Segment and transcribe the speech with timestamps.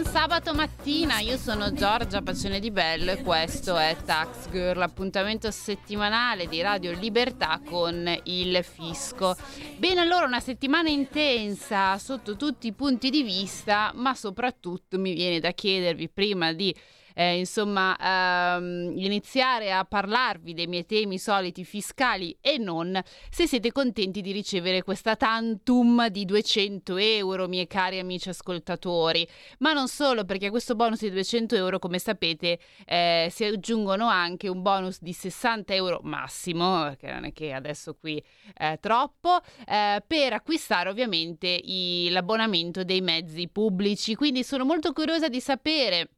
[0.00, 5.50] Buon sabato mattina, io sono Giorgia Pacione di Bello e questo è Tax Girl, l'appuntamento
[5.50, 9.36] settimanale di Radio Libertà con il fisco.
[9.76, 15.38] Bene, allora una settimana intensa sotto tutti i punti di vista, ma soprattutto mi viene
[15.38, 16.74] da chiedervi prima di
[17.14, 23.00] eh, insomma, ehm, iniziare a parlarvi dei miei temi soliti fiscali e non,
[23.30, 29.26] se siete contenti di ricevere questa tantum di 200 euro, miei cari amici ascoltatori.
[29.58, 34.06] Ma non solo, perché a questo bonus di 200 euro, come sapete, eh, si aggiungono
[34.06, 38.22] anche un bonus di 60 euro massimo, che non è che adesso qui
[38.54, 44.14] è troppo, eh, per acquistare ovviamente i, l'abbonamento dei mezzi pubblici.
[44.14, 46.08] Quindi sono molto curiosa di sapere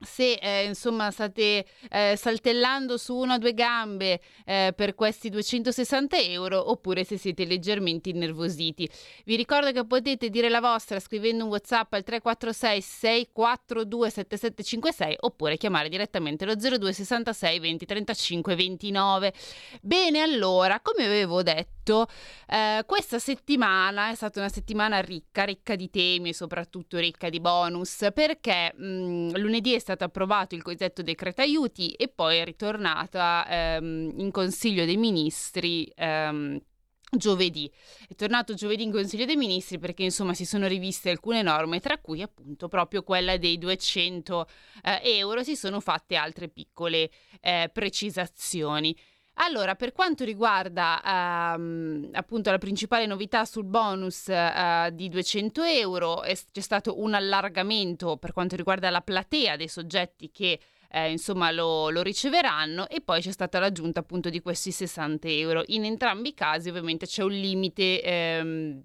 [0.00, 6.16] se eh, insomma state eh, saltellando su una o due gambe eh, per questi 260
[6.18, 8.88] euro oppure se siete leggermente innervositi.
[9.24, 15.56] Vi ricordo che potete dire la vostra scrivendo un WhatsApp al 346 642 7756 oppure
[15.56, 19.32] chiamare direttamente lo 02 66 20 35 29.
[19.82, 22.06] Bene, allora, come avevo detto.
[22.46, 27.40] Eh, questa settimana è stata una settimana ricca, ricca di temi e soprattutto ricca di
[27.40, 32.44] bonus, perché mh, mm, lunedì è stato approvato il cosiddetto decreto aiuti e poi è
[32.44, 35.90] ritornata ehm, in Consiglio dei Ministri.
[35.94, 36.60] Ehm,
[37.10, 37.72] giovedì.
[38.06, 41.96] È tornato giovedì in Consiglio dei Ministri perché insomma si sono riviste alcune norme, tra
[41.96, 44.46] cui appunto proprio quella dei 200
[44.82, 48.94] eh, euro, si sono fatte altre piccole eh, precisazioni.
[49.40, 51.00] Allora, per quanto riguarda
[51.54, 57.14] ehm, appunto la principale novità sul bonus eh, di 200 euro, è, c'è stato un
[57.14, 60.58] allargamento per quanto riguarda la platea dei soggetti che
[60.90, 65.62] eh, insomma lo, lo, riceveranno e poi c'è stata l'aggiunta appunto di questi 60 euro.
[65.66, 68.82] In entrambi i casi ovviamente c'è un limite ehm,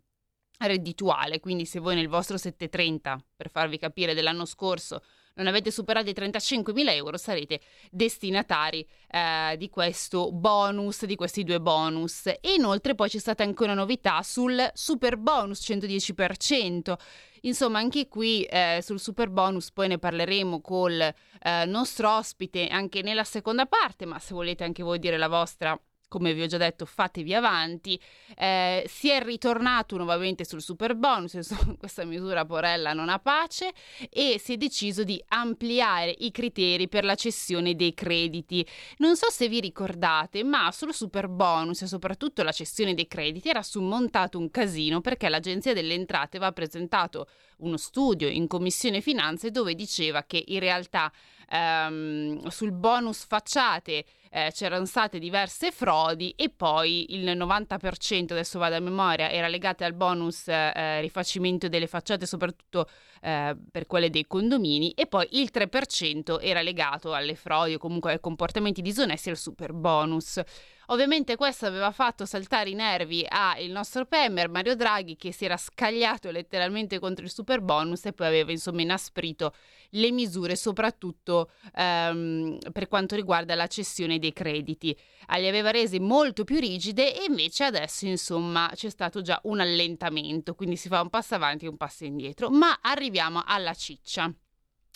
[0.59, 5.01] reddituale, quindi se voi nel vostro 730, per farvi capire, dell'anno scorso
[5.35, 11.59] non avete superato i 35.000 euro sarete destinatari eh, di questo bonus, di questi due
[11.59, 12.27] bonus.
[12.27, 16.93] E inoltre poi c'è stata anche una novità sul super bonus 110%.
[17.41, 23.01] Insomma, anche qui eh, sul super bonus poi ne parleremo col eh, nostro ospite anche
[23.01, 25.77] nella seconda parte, ma se volete anche voi dire la vostra
[26.13, 27.99] come vi ho già detto, fatevi avanti.
[28.37, 33.71] Eh, si è ritornato nuovamente sul super bonus, insomma, questa misura Porella non ha pace,
[34.11, 38.63] e si è deciso di ampliare i criteri per la cessione dei crediti.
[38.97, 43.49] Non so se vi ricordate, ma sul super bonus e soprattutto la cessione dei crediti
[43.49, 49.49] era summontato un casino perché l'Agenzia delle Entrate aveva presentato uno studio in Commissione Finanze
[49.49, 51.11] dove diceva che in realtà
[51.49, 58.75] ehm, sul bonus facciate eh, c'erano state diverse frodi e poi il 90%, adesso vado
[58.75, 62.87] a memoria, era legato al bonus eh, rifacimento delle facciate, soprattutto
[63.23, 68.11] eh, per quelle dei condomini, e poi il 3% era legato alle frodi o comunque
[68.11, 70.41] ai comportamenti disonesti al super bonus.
[70.87, 75.55] Ovviamente questo aveva fatto saltare i nervi al nostro Premier Mario Draghi che si era
[75.55, 79.53] scagliato letteralmente contro il super bonus e poi aveva insomma inasprito
[79.91, 84.93] le misure soprattutto ehm, per quanto riguarda la cessione dei crediti.
[85.27, 89.61] Ah, li aveva resi molto più rigide e invece adesso insomma c'è stato già un
[89.61, 92.49] allentamento, quindi si fa un passo avanti e un passo indietro.
[92.49, 94.31] Ma arriviamo alla ciccia.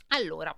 [0.09, 0.57] Allora,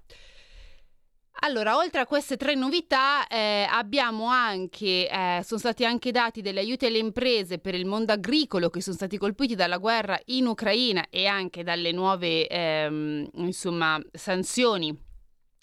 [1.42, 6.58] allora, oltre a queste tre novità, eh, abbiamo anche, eh, sono stati anche dati degli
[6.58, 11.06] aiuti alle imprese per il mondo agricolo che sono stati colpiti dalla guerra in Ucraina
[11.10, 15.08] e anche dalle nuove ehm, insomma, sanzioni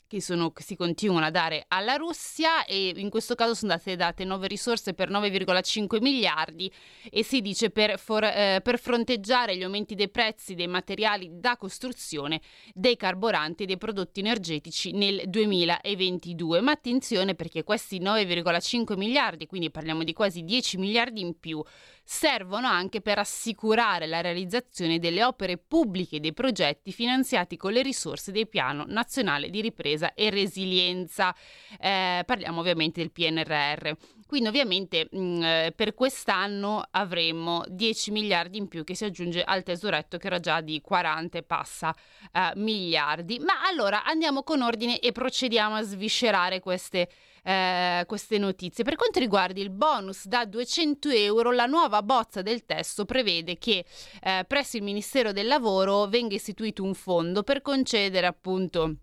[0.07, 4.25] che, sono, si continuano a dare alla Russia e in questo caso sono state date
[4.25, 6.71] nuove risorse per 9,5 miliardi
[7.11, 11.57] e si dice per, for, eh, per, fronteggiare gli aumenti dei prezzi dei materiali da
[11.57, 12.41] costruzione,
[12.73, 16.61] dei carburanti e dei prodotti energetici nel 2022.
[16.61, 21.63] Ma attenzione perché questi 9,5 miliardi, quindi parliamo di quasi 10 miliardi in più,
[22.09, 27.83] servono anche per assicurare la realizzazione delle opere pubbliche e dei progetti finanziati con le
[27.83, 31.35] risorse del Piano Nazionale di Ripresa e Resilienza.
[31.81, 33.91] Eh, parliamo ovviamente del PNRR.
[34.27, 39.43] Quindi ovviamente mh, mm, eh, per quest'anno avremo 10 miliardi in più che si aggiunge
[39.43, 41.95] al tesoretto che era già di 40 e passa
[42.33, 43.39] eh, miliardi.
[43.39, 47.09] Ma allora andiamo con ordine e procediamo a sviscerare queste
[47.47, 48.83] eh, queste notizie.
[48.83, 53.85] Per quanto riguarda il bonus da 200 euro, la nuova bozza del testo prevede che
[54.21, 58.97] eh, presso il Ministero del Lavoro venga istituito un fondo per concedere appunto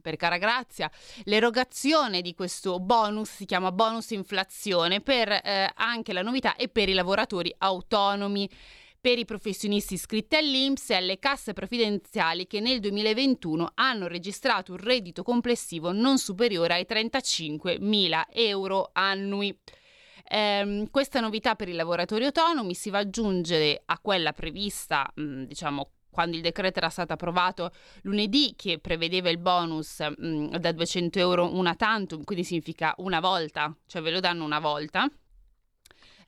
[0.00, 0.90] per cara grazia,
[1.24, 6.88] l'erogazione di questo bonus si chiama bonus inflazione per eh, anche la novità e per
[6.88, 8.48] i lavoratori autonomi
[9.00, 14.78] per i professionisti iscritti all'INPS e alle casse previdenziali che nel 2021 hanno registrato un
[14.78, 19.58] reddito complessivo non superiore ai 35.000 euro annui.
[20.28, 25.44] Eh, questa novità per i lavoratori autonomi si va ad aggiungere a quella prevista, mh,
[25.44, 27.70] diciamo, quando il decreto era stato approvato
[28.02, 33.74] lunedì, che prevedeva il bonus mh, da 200 euro una tantum, quindi significa una volta,
[33.86, 35.08] cioè ve lo danno una volta.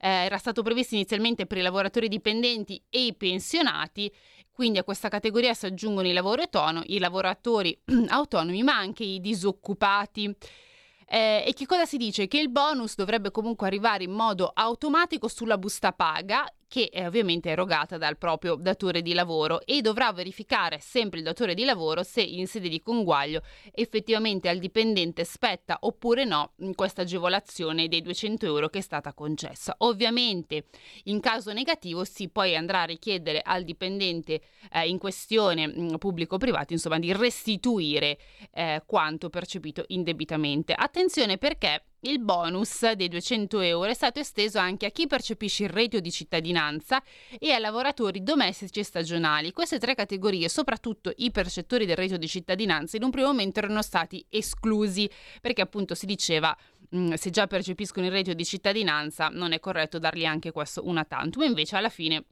[0.05, 4.13] Eh, era stato previsto inizialmente per i lavoratori dipendenti e i pensionati,
[4.51, 10.35] quindi a questa categoria si aggiungono i, autonomi, i lavoratori autonomi, ma anche i disoccupati.
[11.07, 12.27] Eh, e che cosa si dice?
[12.27, 17.51] Che il bonus dovrebbe comunque arrivare in modo automatico sulla busta paga che è ovviamente
[17.51, 22.23] erogata dal proprio datore di lavoro e dovrà verificare sempre il datore di lavoro se
[22.23, 23.43] in sede di conguaglio
[23.73, 29.75] effettivamente al dipendente spetta oppure no questa agevolazione dei 200 euro che è stata concessa.
[29.81, 30.69] Ovviamente
[31.05, 34.41] in caso negativo si poi andrà a richiedere al dipendente
[34.73, 38.17] eh, in questione pubblico o privato insomma di restituire
[38.51, 40.73] eh, quanto percepito indebitamente.
[40.73, 45.71] Attenzione perché il bonus dei 200 euro è stato esteso anche a chi percepisce il
[45.71, 47.03] reddito di cittadinanza
[47.39, 49.53] e a lavoratori domestici e stagionali.
[49.53, 53.83] Queste tre categorie, soprattutto i percettori del reddito di cittadinanza, in un primo momento erano
[53.83, 55.09] stati esclusi
[55.41, 56.57] perché appunto si diceva
[56.95, 61.05] mm, se già percepiscono il reddito di cittadinanza non è corretto dargli anche questo una
[61.05, 61.43] tantum.
[61.45, 62.25] Invece alla fine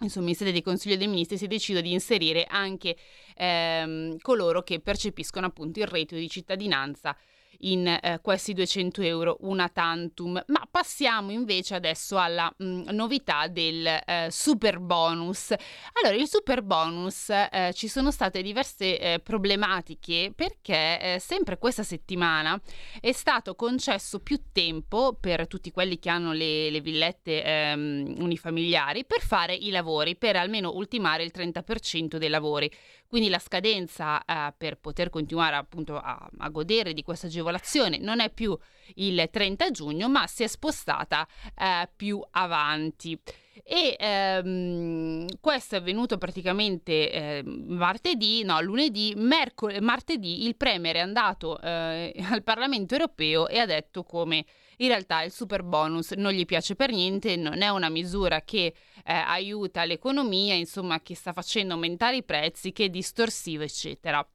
[0.00, 2.94] Insomma, in sede di Consiglio dei Ministri si è deciso di inserire anche
[3.34, 7.16] ehm, coloro che percepiscono appunto il reddito di cittadinanza
[7.60, 10.42] in eh, questi 200 euro una tantum.
[10.46, 15.54] Ma passiamo invece adesso alla mh, mm, novità del eh, super bonus.
[15.92, 21.82] Allora, il super bonus eh, ci sono state diverse eh, problematiche perché eh, sempre questa
[21.82, 22.60] settimana
[23.00, 29.04] è stato concesso più tempo per tutti quelli che hanno le, le villette ehm, unifamiliari
[29.04, 32.70] per fare i lavori, per almeno ultimare il 30% dei lavori.
[33.08, 38.20] Quindi la scadenza eh, per poter continuare appunto a, a, godere di questa agevolazione non
[38.20, 38.56] è più
[38.94, 41.26] il 30 giugno, ma si è spostata
[41.56, 43.18] eh, più avanti.
[43.62, 51.00] E ehm, questo è avvenuto praticamente eh, martedì, no, lunedì, mercoledì, martedì il Premier è
[51.00, 54.44] andato eh, al Parlamento europeo e ha detto come
[54.78, 58.74] in realtà il super bonus non gli piace per niente, non è una misura che
[59.04, 64.26] eh, aiuta l'economia, insomma, che sta facendo aumentare i prezzi, che è distorsivo, eccetera.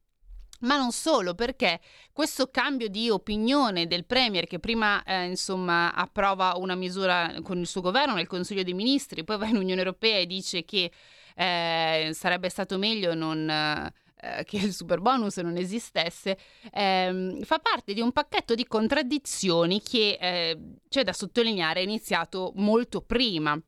[0.62, 1.80] Ma non solo, perché
[2.14, 7.66] questo cambio di opinione del Premier, che prima eh, insomma approva una misura con il
[7.66, 10.92] suo governo nel Consiglio dei Ministri, poi va in Unione Europea e dice che
[11.36, 16.38] eh, sarebbe stato meglio non, eh, che il super bonus non esistesse,
[16.72, 20.58] ehm, fa parte di un pacchetto di contraddizioni che eh,
[20.88, 23.60] c'è da sottolineare è iniziato molto prima.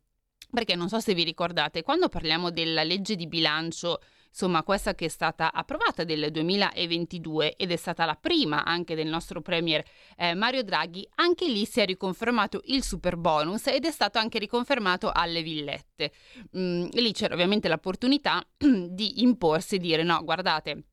[0.51, 3.99] Perché non so se vi ricordate, quando parliamo della legge di bilancio
[4.33, 9.07] Insomma, questa che è stata approvata del 2022 ed è stata la prima anche del
[9.07, 9.83] nostro premier
[10.17, 14.39] eh, Mario Draghi, anche lì si è riconfermato il super bonus ed è stato anche
[14.39, 16.11] riconfermato alle villette.
[16.57, 20.83] Mm, lì c'era ovviamente l'opportunità di imporsi e dire no, guardate,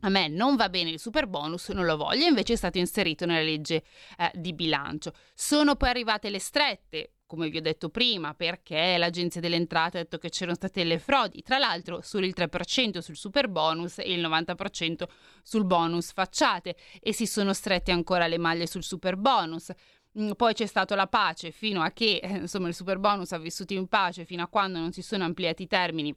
[0.00, 3.24] a me non va bene il super bonus, non lo voglio, invece è stato inserito
[3.24, 3.84] nella legge
[4.18, 5.12] eh, di bilancio.
[5.32, 10.02] Sono poi arrivate le strette, come vi ho detto prima, perché l'Agenzia delle Entrate ha
[10.02, 14.12] detto che c'erano state le frodi, tra l'altro solo il 3% sul super bonus e
[14.12, 15.04] il 90%
[15.40, 19.70] sul bonus facciate e si sono strette ancora le maglie sul super bonus.
[20.18, 23.38] Mm, poi c'è stata la pace fino a che eh, insomma il super bonus ha
[23.38, 26.12] vissuto in pace fino a quando non si sono ampliati i termini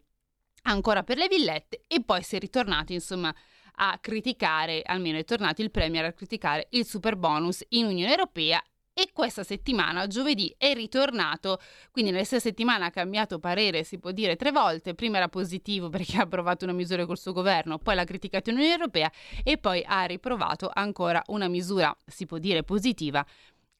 [0.64, 3.32] ancora per le villette e poi si è ritornato insomma
[3.76, 8.60] a criticare, almeno è tornato il Premier a criticare il super bonus in Unione Europea
[8.94, 11.60] e questa settimana, giovedì, è ritornato,
[11.92, 14.94] quindi nella stessa settimana ha cambiato parere, si può dire, tre volte.
[14.94, 18.58] Prima era positivo perché ha approvato una misura col suo governo, poi l'ha criticato in
[18.58, 19.12] Unione Europea
[19.44, 23.26] e poi ha riprovato ancora una misura, si può dire, positiva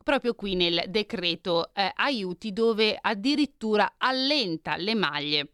[0.04, 5.50] proprio qui nel decreto eh, aiuti dove addirittura allenta le maglie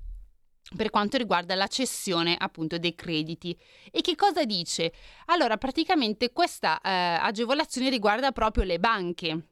[0.75, 3.57] per quanto riguarda la cessione appunto dei crediti.
[3.91, 4.93] E che cosa dice?
[5.25, 9.49] Allora, praticamente questa eh, agevolazione riguarda proprio le banche.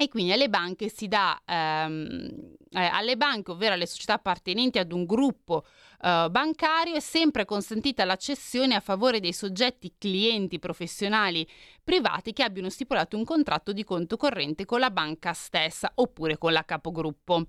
[0.00, 4.92] E quindi alle banche si dà, ehm, eh, alle banche, ovvero alle società appartenenti ad
[4.92, 5.64] un gruppo
[6.00, 11.44] eh, bancario, è sempre consentita la cessione a favore dei soggetti clienti professionali
[11.82, 16.52] privati che abbiano stipulato un contratto di conto corrente con la banca stessa oppure con
[16.52, 17.46] la capogruppo.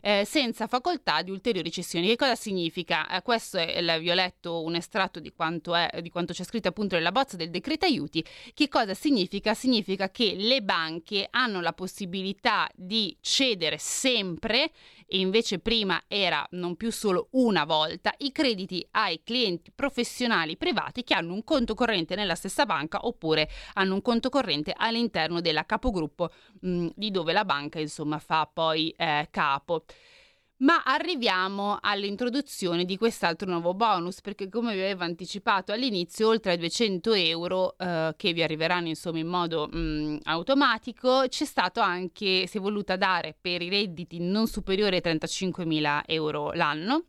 [0.00, 2.06] Eh, senza facoltà di ulteriori cessioni.
[2.06, 3.08] Che cosa significa?
[3.08, 6.68] Eh, questo è, vi ho letto un estratto di quanto, è, di quanto c'è scritto
[6.68, 8.24] appunto nella bozza del decreto aiuti.
[8.54, 9.54] Che cosa significa?
[9.54, 14.70] Significa che le banche hanno la possibilità di cedere sempre
[15.12, 21.02] e invece prima era non più solo una volta i crediti ai clienti professionali privati
[21.02, 25.66] che hanno un conto corrente nella stessa banca oppure hanno un conto corrente all'interno della
[25.66, 26.30] capogruppo
[26.60, 29.84] mh, di dove la banca insomma fa poi eh, capo.
[30.60, 36.58] Ma arriviamo all'introduzione di quest'altro nuovo bonus, perché come vi avevo anticipato all'inizio, oltre ai
[36.58, 42.46] 200 euro eh, che vi arriveranno insomma in modo mh, mm, automatico, c'è stato anche,
[42.46, 47.04] si è voluta dare per i redditi non superiori ai 35.000 euro l'anno,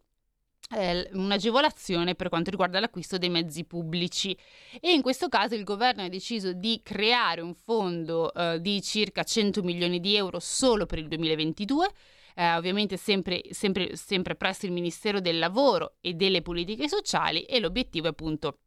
[0.74, 4.32] eh, un'agevolazione per quanto riguarda l'acquisto dei mezzi pubblici.
[4.80, 9.24] E in questo caso il governo ha deciso di creare un fondo eh, di circa
[9.24, 11.92] 100 milioni di euro solo per il 2022
[12.36, 17.60] eh, ovviamente sempre, sempre, sempre presso il Ministero del Lavoro e delle Politiche Sociali e
[17.60, 18.60] l'obiettivo è appunto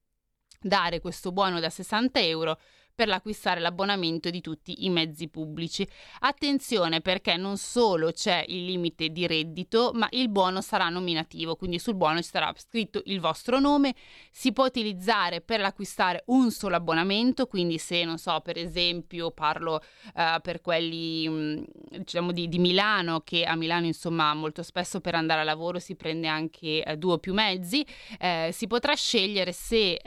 [0.61, 2.59] dare questo buono da 60 euro
[2.95, 5.87] per l'acquistare l'abbonamento di tutti i mezzi pubblici.
[6.21, 11.79] Attenzione perché non solo c'è il limite di reddito, ma il buono sarà nominativo, quindi
[11.79, 13.95] sul buono ci sarà scritto il vostro nome,
[14.31, 19.83] si può utilizzare per l'acquistare un solo abbonamento, quindi se non so, per esempio, parlo
[20.15, 21.63] uh, per quelli mm,
[21.99, 25.97] diciamo di, di, Milano, che a Milano insomma molto spesso per andare a lavoro si
[25.97, 27.85] prende anche uh, due o più mezzi,
[28.19, 30.01] eh, si potrà scegliere se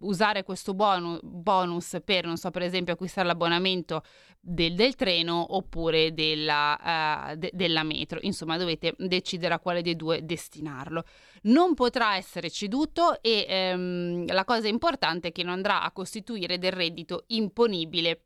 [0.00, 4.02] usare questo bonus, bonus per, non so, per esempio acquistare l'abbonamento
[4.40, 8.18] del, del treno oppure della, uh, de, della metro.
[8.22, 11.04] Insomma, dovete decidere a quale dei due destinarlo.
[11.42, 16.58] Non potrà essere ceduto e ehm, la cosa importante è che non andrà a costituire
[16.58, 18.24] del reddito imponibile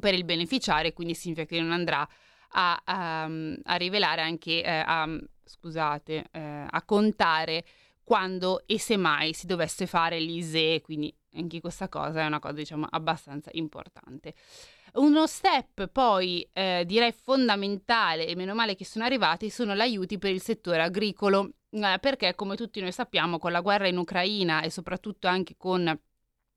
[0.00, 2.06] per il beneficiario, quindi significa che non andrà
[2.56, 3.22] a, a,
[3.62, 5.08] a rivelare anche, eh, a,
[5.44, 7.64] scusate, eh, a contare
[8.04, 12.54] quando e se mai si dovesse fare l'ISE, quindi anche questa cosa è una cosa
[12.54, 14.34] diciamo abbastanza importante.
[14.94, 20.18] Uno step poi eh, direi fondamentale e meno male che sono arrivati sono gli aiuti
[20.18, 24.62] per il settore agricolo eh, perché come tutti noi sappiamo con la guerra in Ucraina
[24.62, 25.98] e soprattutto anche con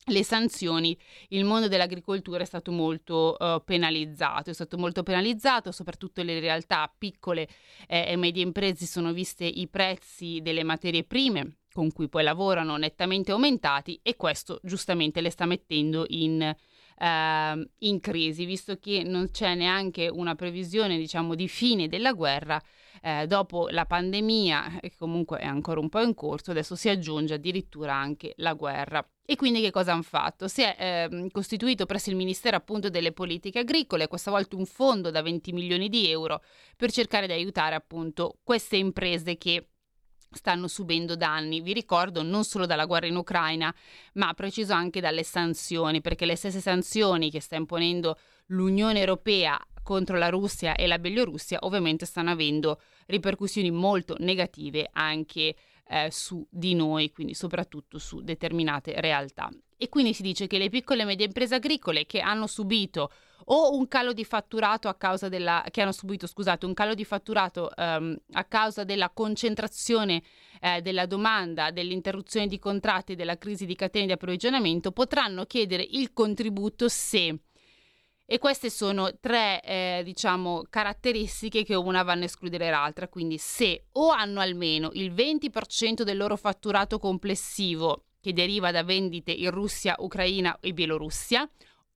[0.06, 0.98] le sanzioni,
[1.30, 6.92] il mondo dell'agricoltura è stato molto uh, penalizzato, è stato molto penalizzato, soprattutto le realtà
[6.98, 7.48] piccole
[7.88, 12.75] eh, e medie imprese sono viste i prezzi delle materie prime con cui poi lavorano
[12.77, 19.30] nettamente aumentati e questo giustamente le sta mettendo in, uh, in crisi, visto che non
[19.30, 22.60] c'è neanche una previsione diciamo di fine della guerra
[23.01, 27.36] eh, dopo la pandemia, che comunque è ancora un po' in corso, adesso si aggiunge
[27.36, 29.08] addirittura anche la guerra.
[29.29, 30.48] E quindi che cosa hanno fatto?
[30.48, 35.12] Si è eh, costituito presso il Ministero appunto delle politiche agricole, questa volta un fondo
[35.12, 36.41] da 20 milioni di euro
[36.77, 39.67] per cercare di aiutare appunto queste imprese che
[40.31, 43.74] stanno subendo danni, vi ricordo, non solo dalla guerra in Ucraina,
[44.13, 48.17] ma preciso anche dalle sanzioni, perché le stesse sanzioni che sta imponendo
[48.48, 55.53] l'Unione Europea contro la Russia e la Bielorussia ovviamente stanno avendo ripercussioni molto negative anche
[55.89, 59.50] eh, su di noi, quindi soprattutto su determinate realtà.
[59.77, 63.12] E quindi si dice che le piccole e medie imprese agricole che hanno subito
[63.50, 66.65] o un calo di fatturato a causa della subito, scusate,
[66.96, 70.24] di fatturato um, a causa della concentrazione
[70.60, 75.88] eh, della domanda, dell'interruzione di contratti e della crisi di catene di approvvigionamento potranno chiedere
[75.88, 77.38] il contributo se
[78.29, 83.07] e queste sono tre, eh, diciamo, caratteristiche che una vanno a escludere l'altra.
[83.07, 89.31] Quindi se o hanno almeno il 20% del loro fatturato complessivo che deriva da vendite
[89.31, 91.50] in Russia, Ucraina e Bielorussia,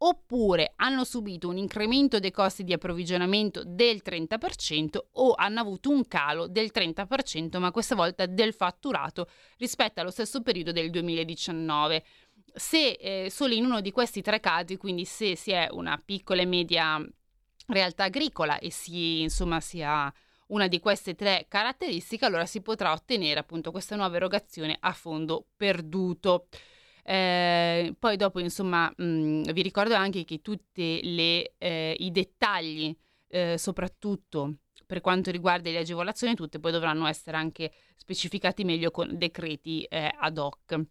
[0.04, 6.08] oppure hanno subito un incremento dei costi di approvvigionamento del 30% o hanno avuto un
[6.08, 12.04] calo del 30%, ma questa volta del fatturato rispetto allo stesso periodo del 2019
[12.54, 16.42] se eh, solo in uno di questi tre casi, quindi se si è una piccola
[16.42, 17.04] e media
[17.68, 20.12] realtà agricola e si, insomma, si ha
[20.48, 25.48] una di queste tre caratteristiche, allora si potrà ottenere appunto questa nuova erogazione a fondo
[25.56, 26.48] perduto.
[27.04, 31.02] Eh, poi dopo, insomma, mh, mm, vi ricordo anche che tutti
[31.58, 32.96] eh, i dettagli,
[33.28, 39.18] eh, soprattutto per quanto riguarda le agevolazioni, tutte poi dovranno essere anche specificati meglio con
[39.18, 40.82] decreti eh, ad hoc.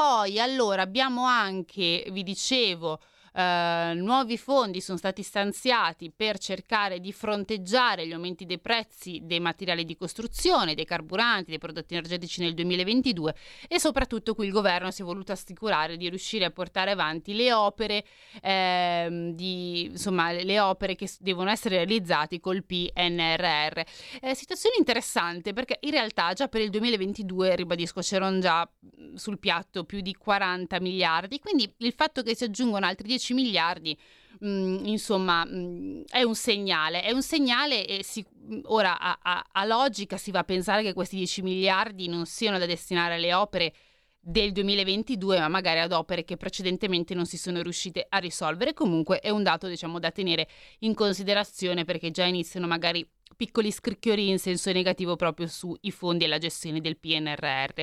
[0.00, 3.00] Poi allora abbiamo anche, vi dicevo,
[3.34, 9.40] eh, nuovi fondi sono stati stanziati per cercare di fronteggiare gli aumenti dei prezzi dei
[9.40, 13.34] materiali di costruzione, dei carburanti, dei prodotti energetici nel 2022
[13.68, 17.52] e soprattutto qui il governo si è voluto assicurare di riuscire a portare avanti le
[17.52, 18.04] opere,
[18.40, 23.80] eh, di, insomma, le opere che devono essere realizzate col PNRR.
[24.22, 28.68] Eh, situazione interessante perché in realtà già per il 2022, ribadisco, c'erano già
[29.14, 33.34] sul piatto più di 40 miliardi, quindi il fatto che si aggiungono altri 10 10
[33.34, 33.96] miliardi,
[34.44, 38.24] mm, insomma, mm, è un segnale, è un segnale e si,
[38.64, 42.58] ora a, a, a logica si va a pensare che questi 10 miliardi non siano
[42.58, 43.74] da destinare alle opere
[44.22, 48.74] del 2022, ma magari ad opere che precedentemente non si sono riuscite a risolvere.
[48.74, 50.46] Comunque è un dato, diciamo, da tenere
[50.80, 53.06] in considerazione perché già iniziano magari
[53.40, 57.80] piccoli scricchioli in senso negativo proprio sui fondi e la gestione del PNRR.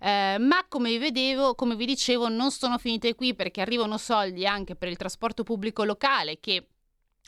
[0.00, 4.74] Eh, ma come vedevo, come vi dicevo, non sono finite qui perché arrivano soldi anche
[4.74, 6.66] per il trasporto pubblico locale che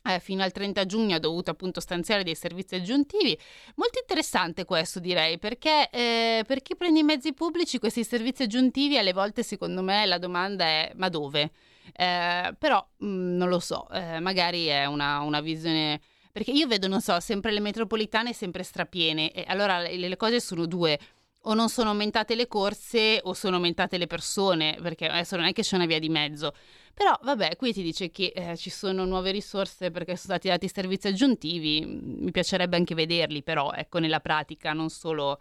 [0.02, 3.38] eh, fino al 30 giugno ha dovuto appunto stanziare dei servizi aggiuntivi.
[3.76, 8.98] Molto interessante questo direi perché eh, per chi prende i mezzi pubblici questi servizi aggiuntivi
[8.98, 11.52] alle volte secondo me la domanda è ma dove?
[11.94, 16.00] Eh, però mh, mm, non lo so, eh, magari è una, una visione
[16.38, 19.32] perché io vedo, non so, sempre le metropolitane sempre strapiene.
[19.32, 20.96] E allora le, le cose sono due
[21.42, 25.52] o non sono aumentate le corse o sono aumentate le persone, perché adesso non è
[25.52, 26.54] che c'è una via di mezzo.
[26.94, 30.68] Però vabbè, qui ti dice che eh, ci sono nuove risorse perché sono stati dati
[30.68, 35.40] servizi aggiuntivi, mi piacerebbe anche vederli, però ecco nella pratica, non solo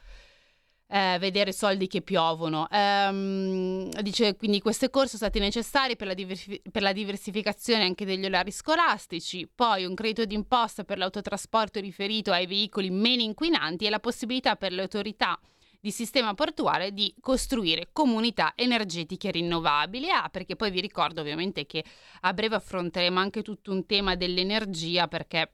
[0.90, 2.68] eh, vedere soldi che piovono.
[2.72, 8.06] Um, dice quindi queste corse sono state necessarie per la, diversi- per la, diversificazione anche
[8.06, 13.90] degli orari scolastici, poi un credito d'imposta per l'autotrasporto riferito ai veicoli meno inquinanti e
[13.90, 15.40] la possibilità per le autorità
[15.80, 20.10] di sistema portuale di costruire comunità energetiche rinnovabili.
[20.10, 21.84] Ah, perché poi vi ricordo ovviamente che
[22.22, 25.52] a breve affronteremo anche tutto un tema dell'energia perché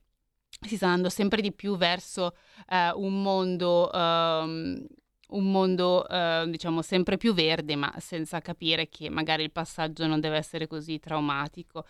[0.61, 2.35] si sta andando sempre di più verso
[2.69, 4.85] eh, un mondo um,
[5.29, 10.19] un mondo eh, diciamo sempre più verde, ma senza capire che magari il passaggio non
[10.19, 11.85] deve essere così traumatico.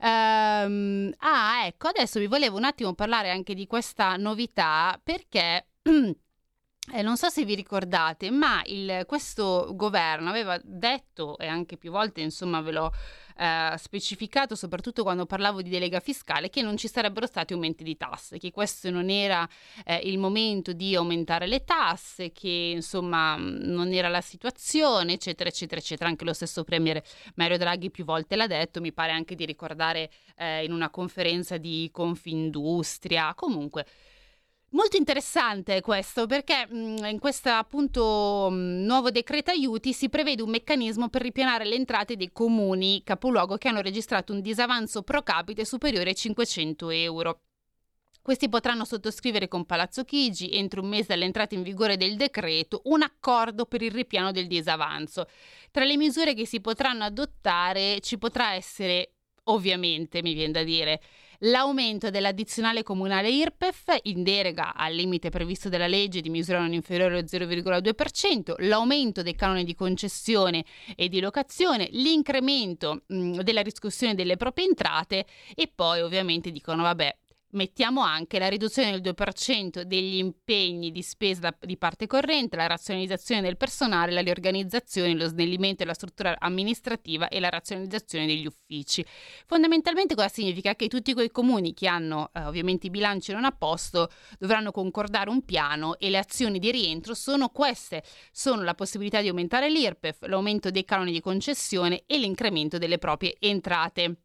[0.00, 5.66] Um, ah, ecco, adesso vi volevo un attimo parlare anche di questa novità perché
[6.90, 11.90] Eh, non so se vi ricordate, ma il, questo governo aveva detto, e anche più
[11.90, 12.90] volte insomma ve l'ho
[13.36, 17.96] eh, specificato, soprattutto quando parlavo di delega fiscale, che non ci sarebbero stati aumenti di
[17.96, 19.46] tasse, che questo non era
[19.84, 25.80] eh, il momento di aumentare le tasse, che insomma non era la situazione, eccetera, eccetera,
[25.80, 26.08] eccetera.
[26.08, 27.02] Anche lo stesso Premier
[27.34, 31.58] Mario Draghi più volte l'ha detto, mi pare anche di ricordare eh, in una conferenza
[31.58, 33.34] di Confindustria.
[33.34, 33.84] Comunque.
[34.70, 40.50] Molto interessante questo perché mh, in questo appunto mh, nuovo decreto aiuti si prevede un
[40.50, 45.64] meccanismo per ripianare le entrate dei comuni capoluogo che hanno registrato un disavanzo pro capite
[45.64, 47.40] superiore ai 500 euro.
[48.20, 53.00] Questi potranno sottoscrivere con Palazzo Chigi, entro un mese dall'entrata in vigore del decreto, un
[53.00, 55.28] accordo per il ripiano del disavanzo.
[55.70, 61.00] Tra le misure che si potranno adottare ci potrà essere, ovviamente, mi viene da dire,
[61.42, 67.18] l'aumento dell'addizionale comunale IRPEF in deroga al limite previsto dalla legge di misura non inferiore
[67.18, 70.64] allo 0,2%, l'aumento dei canoni di concessione
[70.96, 77.16] e di locazione, l'incremento mh, della riscossione delle proprie entrate e poi ovviamente dicono vabbè
[77.52, 83.40] Mettiamo anche la riduzione del 2% degli impegni di spesa di parte corrente, la razionalizzazione
[83.40, 89.02] del personale, la riorganizzazione, lo snellimento della struttura amministrativa e la razionalizzazione degli uffici.
[89.46, 90.74] Fondamentalmente cosa significa?
[90.74, 95.30] Che tutti quei comuni che hanno eh, ovviamente i bilanci non a posto dovranno concordare
[95.30, 100.26] un piano e le azioni di rientro sono queste, sono la possibilità di aumentare l'IRPEF,
[100.26, 104.16] l'aumento dei canoni di concessione e l'incremento delle proprie entrate.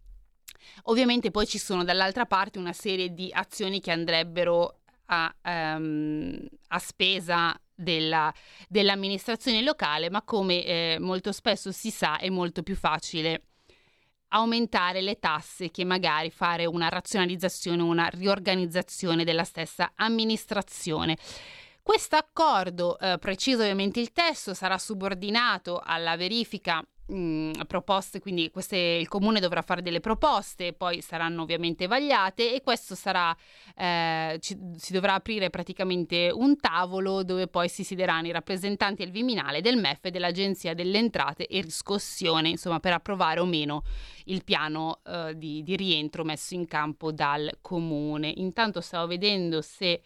[0.84, 6.80] Ovviamente poi ci sono dall'altra parte una serie di azioni che andrebbero a, um, a
[6.80, 8.34] spesa della,
[8.68, 13.44] dell'amministrazione locale, ma come eh, molto spesso si sa è molto più facile
[14.34, 21.18] aumentare le tasse che magari fare una razionalizzazione, una riorganizzazione della stessa amministrazione.
[21.82, 28.78] Questo accordo, eh, preciso ovviamente il testo, sarà subordinato alla verifica mh, proposte, quindi queste,
[28.78, 33.36] il comune dovrà fare delle proposte, poi saranno ovviamente vagliate e questo sarà,
[33.76, 39.12] eh, ci, si dovrà aprire praticamente un tavolo dove poi si siederanno i rappresentanti del
[39.12, 43.84] Viminale, del MEF e dell'Agenzia delle Entrate e Riscossione, insomma per approvare o meno
[44.26, 48.32] il piano eh, di, di rientro messo in campo dal comune.
[48.36, 50.02] Intanto stavo vedendo se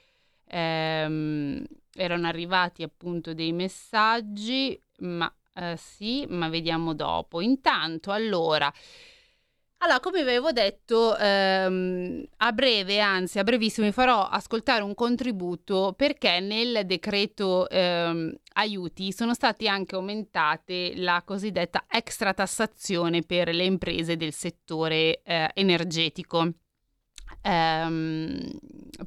[0.45, 7.41] ehm, erano arrivati appunto dei messaggi, ma Uh, sì, ma vediamo dopo.
[7.41, 8.71] Intanto, allora,
[9.79, 15.93] Allora, come avevo detto, ehm, a breve, anzi a brevissimo, vi farò ascoltare un contributo
[15.95, 23.65] perché nel decreto ehm, aiuti sono stati anche aumentate la cosiddetta extra tassazione per le
[23.65, 26.53] imprese del settore eh, energetico.
[27.41, 28.51] Ehm,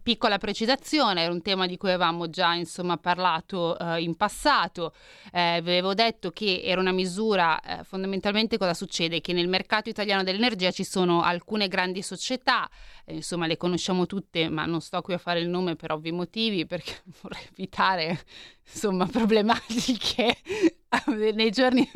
[0.02, 4.94] piccola precisazione, era un tema di cui avevamo già insomma, parlato eh, in passato,
[5.32, 9.20] eh, vi avevo detto che era una misura, eh, fondamentalmente cosa succede?
[9.20, 12.68] Che nel mercato italiano dell'energia ci sono alcune grandi società,
[13.04, 16.12] eh, insomma le conosciamo tutte, ma non sto qui a fare il nome per ovvi
[16.12, 18.24] motivi, perché vorrei evitare
[18.72, 20.36] insomma problematiche
[21.34, 21.88] nei giorni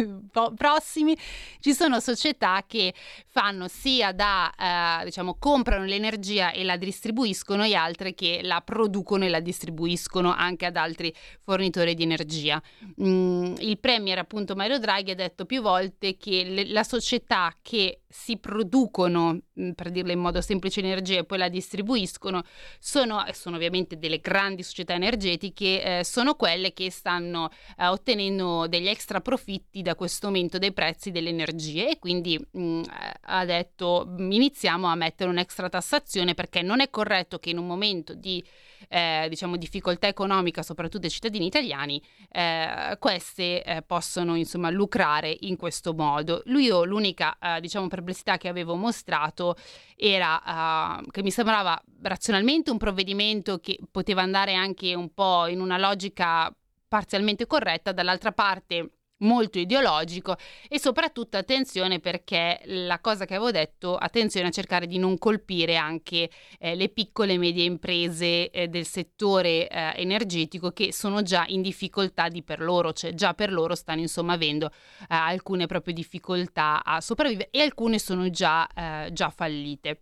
[0.55, 1.17] prossimi
[1.61, 2.95] ci sono società che
[3.27, 9.25] fanno sia da eh, diciamo comprano l'energia e la distribuiscono e altre che la producono
[9.25, 12.63] e la distribuiscono anche ad altri fornitori di energia.
[13.03, 18.01] Mm, il premier appunto Mario Draghi ha detto più volte che le, la società che
[18.17, 19.41] si producono,
[19.75, 22.45] per dirla in modo semplice, energia e poi la distribuiscono,
[22.79, 28.87] sono, sono ovviamente delle grandi società energetiche, eh, sono quelle che stanno eh, ottenendo degli
[28.87, 32.83] extra profitti da questo aumento dei prezzi delle energie e quindi mh,
[33.23, 38.15] ha detto iniziamo a mettere un'extra tassazione perché non è corretto che in un momento
[38.15, 38.43] di
[38.89, 42.01] eh, diciamo, difficoltà economica, soprattutto dei cittadini italiani,
[42.31, 46.43] eh, queste eh, possono insomma lucrare in questo modo.
[46.47, 49.57] Lui l'unica eh, diciamo, perplessità che avevo mostrato
[49.97, 55.61] era eh, che mi sembrava razionalmente un provvedimento che poteva andare anche un po' in
[55.61, 56.55] una logica
[56.87, 58.91] parzialmente corretta, dall'altra parte
[59.25, 60.37] molto ideologico
[60.69, 65.77] e soprattutto attenzione perché la cosa che avevo detto, attenzione a cercare di non colpire
[65.77, 71.45] anche eh, le piccole e medie imprese eh, del settore eh, energetico che sono già
[71.49, 74.71] in difficoltà di per loro, cioè già per loro stanno insomma avendo eh,
[75.09, 80.01] alcune proprie difficoltà a sopravvivere e alcune sono già, eh, già fallite.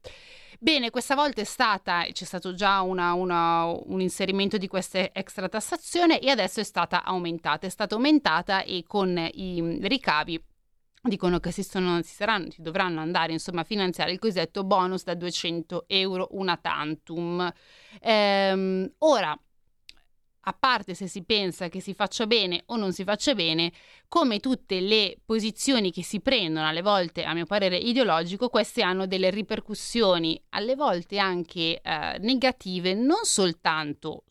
[0.62, 5.48] Bene, questa volta è stata, c'è stato già una, una, un inserimento di questa extra
[5.48, 7.66] tassazione e adesso è stata aumentata.
[7.66, 10.40] È stata aumentata e con i ricavi
[11.02, 15.02] dicono che si, sono, si, saranno, si dovranno andare insomma, a finanziare il cosiddetto bonus
[15.02, 17.52] da 200 euro una tantum.
[18.00, 19.36] Ehm, ora,
[20.44, 23.72] a parte se si pensa che si faccia bene o non si faccia bene,
[24.08, 29.06] come tutte le posizioni che si prendono, alle volte a mio parere ideologico, queste hanno
[29.06, 34.24] delle ripercussioni, alle volte anche eh, negative, non soltanto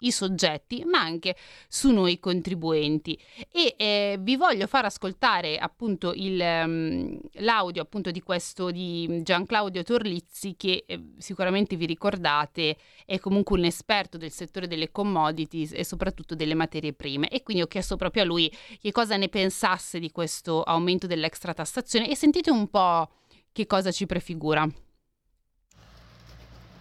[0.00, 1.36] sui soggetti, ma anche
[1.68, 3.18] su noi contribuenti.
[3.52, 9.44] E eh, vi voglio far ascoltare appunto il, um, l'audio appunto di questo di Gian
[9.44, 15.72] Claudio Torlizzi, che eh, sicuramente vi ricordate è comunque un esperto del settore delle commodities
[15.74, 17.28] e soprattutto delle materie prime.
[17.28, 21.52] E quindi ho chiesto proprio a lui che cosa ne pensasse di questo aumento dell'extra
[21.52, 23.08] tassazione e sentite un po'
[23.52, 24.66] che cosa ci prefigura.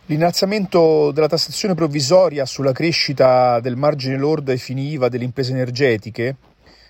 [0.09, 6.35] L'innalzamento della tassazione provvisoria sulla crescita del margine lordo ai fini IVA delle imprese energetiche,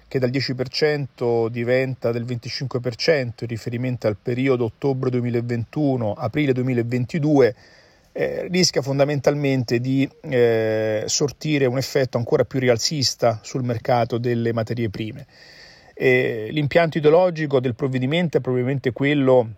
[0.08, 7.55] che dal 10% diventa del 25% in riferimento al periodo ottobre 2021-aprile 2022,
[8.13, 14.89] eh, rischia fondamentalmente di eh, sortire un effetto ancora più rialzista sul mercato delle materie
[14.89, 15.27] prime.
[15.93, 19.55] E l'impianto ideologico del provvedimento è probabilmente quello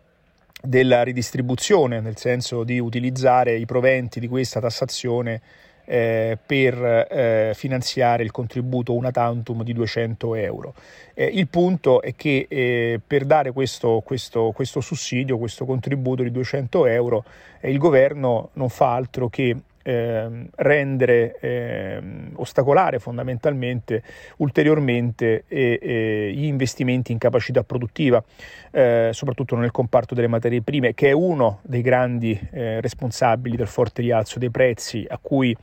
[0.62, 5.41] della ridistribuzione, nel senso di utilizzare i proventi di questa tassazione
[5.86, 10.74] eh, per eh, finanziare il contributo una tantum di 200 euro.
[11.13, 16.32] Eh, il punto è che eh, per dare questo, questo, questo, sussidio, questo contributo di
[16.32, 17.26] 200 euro,
[17.60, 22.02] eh, il governo non fa altro che eh, rendere, eh,
[22.36, 24.04] ostacolare fondamentalmente
[24.38, 28.24] ulteriormente eh, eh, gli investimenti in capacità produttiva,
[28.72, 33.67] eh, soprattutto nel comparto delle materie prime, che è uno dei grandi eh, responsabili del
[33.67, 35.56] forte rialzo dei prezzi a cui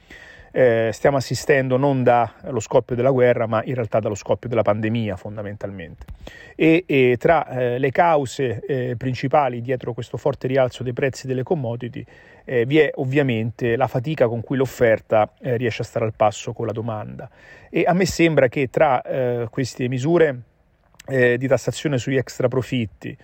[0.51, 5.17] eh, stiamo assistendo non dallo scoppio della guerra, ma in realtà dallo scoppio della pandemia
[5.17, 6.07] fondamentalmente.
[6.55, 11.43] E, e tra eh, le cause eh, principali dietro questo forte rialzo dei prezzi delle
[11.43, 12.05] commodity
[12.45, 16.53] eh, vi è ovviamente la fatica con cui l'offerta eh, riesce a stare al passo
[16.53, 17.29] con la domanda.
[17.71, 20.43] E a me sembra che tra eh, queste misure
[21.09, 23.17] di tassazione sugli extra profitti,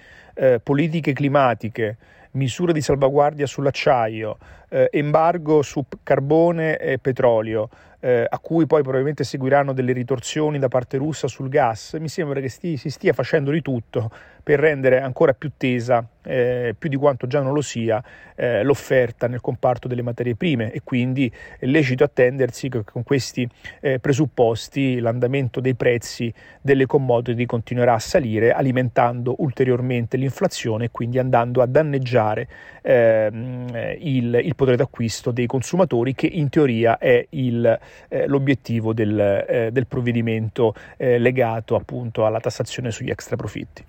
[0.63, 1.97] politiche climatiche,
[2.33, 4.37] misure di salvaguardia sull'acciaio,
[4.69, 7.69] eh, embargo su carbone e petrolio,
[8.01, 12.41] eh, a cui poi probabilmente seguiranno delle ritorsioni da parte russa sul gas, mi sembra
[12.41, 14.11] che sti, si stia facendo di tutto
[14.45, 18.03] per rendere ancora più tesa, eh, più di quanto già non lo sia,
[18.37, 23.49] eh, l'offerta nel comparto delle materie prime e quindi è lecito attendersi che con questi
[23.81, 31.19] eh, presupposti l'andamento dei prezzi delle commodity continuerà a salire alimentando ulteriormente l'inflazione e quindi
[31.19, 32.47] andando a danneggiare
[32.83, 37.79] ehm, il, il potere d'acquisto dei consumatori che in teoria è il,
[38.09, 43.85] eh, l'obiettivo del, eh, del provvedimento eh, legato appunto alla tassazione sugli extra profitti.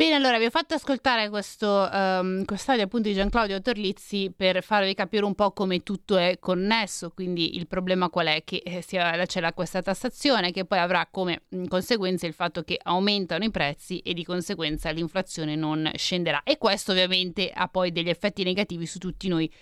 [0.00, 4.62] Bene, allora vi ho fatto ascoltare questo um, quest'audio appunto di Gian Claudio Torlizzi per
[4.62, 8.42] farvi capire un po' come tutto è connesso, quindi il problema qual è?
[8.42, 13.50] Che eh, c'è questa tassazione che poi avrà come conseguenza il fatto che aumentano i
[13.50, 18.86] prezzi e di conseguenza l'inflazione non scenderà e questo ovviamente ha poi degli effetti negativi
[18.86, 19.52] su tutti noi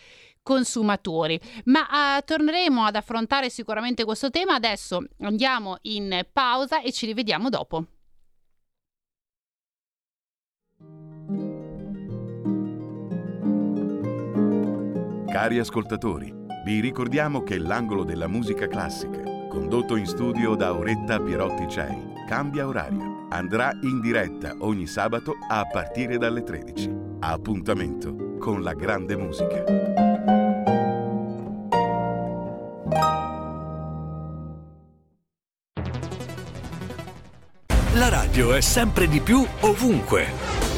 [0.41, 1.41] consumatori.
[1.65, 4.55] Ma uh, torneremo ad affrontare sicuramente questo tema.
[4.55, 7.87] Adesso andiamo in pausa e ci rivediamo dopo.
[15.31, 21.69] Cari ascoltatori, vi ricordiamo che l'angolo della musica classica, condotto in studio da Auretta Pierotti
[21.69, 23.27] Cei, cambia orario.
[23.29, 26.91] Andrà in diretta ogni sabato a partire dalle 13.
[27.21, 29.65] Appuntamento con la grande musica.
[37.95, 40.48] La radio è sempre di più ovunque.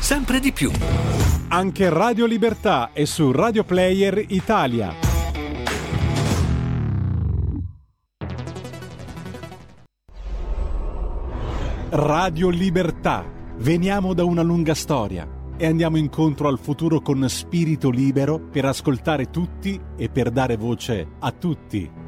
[0.00, 0.70] sempre di più.
[1.48, 4.94] Anche Radio Libertà è su Radio Player Italia.
[11.90, 13.24] Radio Libertà.
[13.56, 19.30] Veniamo da una lunga storia e andiamo incontro al futuro con spirito libero per ascoltare
[19.30, 22.07] tutti e per dare voce a tutti.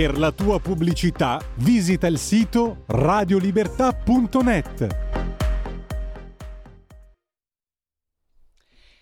[0.00, 4.86] Per la tua pubblicità visita il sito radiolibertà.net.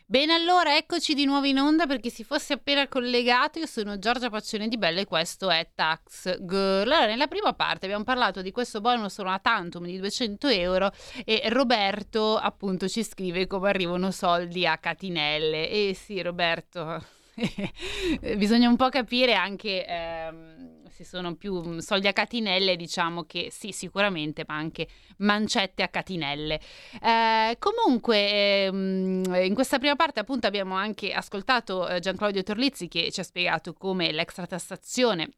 [0.04, 3.61] Bene, allora eccoci di nuovo in onda per chi si fosse appena collegato.
[3.61, 6.90] Io sono Giorgia Paccione di Bella e questo è Tax Girl.
[6.90, 10.90] Allora, nella prima parte abbiamo parlato di questo bonus una tantum di 200 euro
[11.24, 15.70] e Roberto appunto ci scrive come arrivano soldi a catinelle.
[15.70, 17.00] E sì, Roberto,
[18.37, 23.50] bisogna un po' capire anche ehm, se sono più mm, soldi a catinelle, diciamo che
[23.52, 26.61] sì, sicuramente, ma anche mancette a catinelle.
[27.00, 33.12] Eh, comunque, ehm, in questa prima parte, appunto, abbiamo anche ascoltato eh, Gianclaudio Torlizzi che
[33.12, 35.30] ci ha spiegato come l'extra tassazione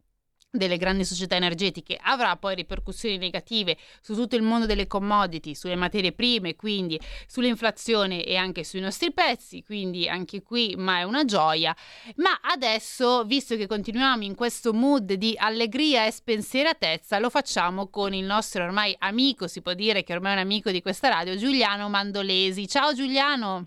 [0.51, 5.77] delle grandi società energetiche avrà poi ripercussioni negative su tutto il mondo delle commodity, sulle
[5.77, 11.25] materie prime, quindi sull'inflazione e anche sui nostri prezzi, quindi anche qui ma è una
[11.25, 11.75] gioia.
[12.17, 18.13] Ma adesso, visto che continuiamo in questo mood di allegria e spensieratezza, lo facciamo con
[18.13, 21.37] il nostro ormai amico, si può dire che ormai è un amico di questa radio,
[21.37, 22.67] Giuliano Mandolesi.
[22.67, 23.67] Ciao Giuliano!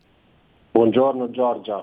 [0.72, 1.82] Buongiorno Giorgia.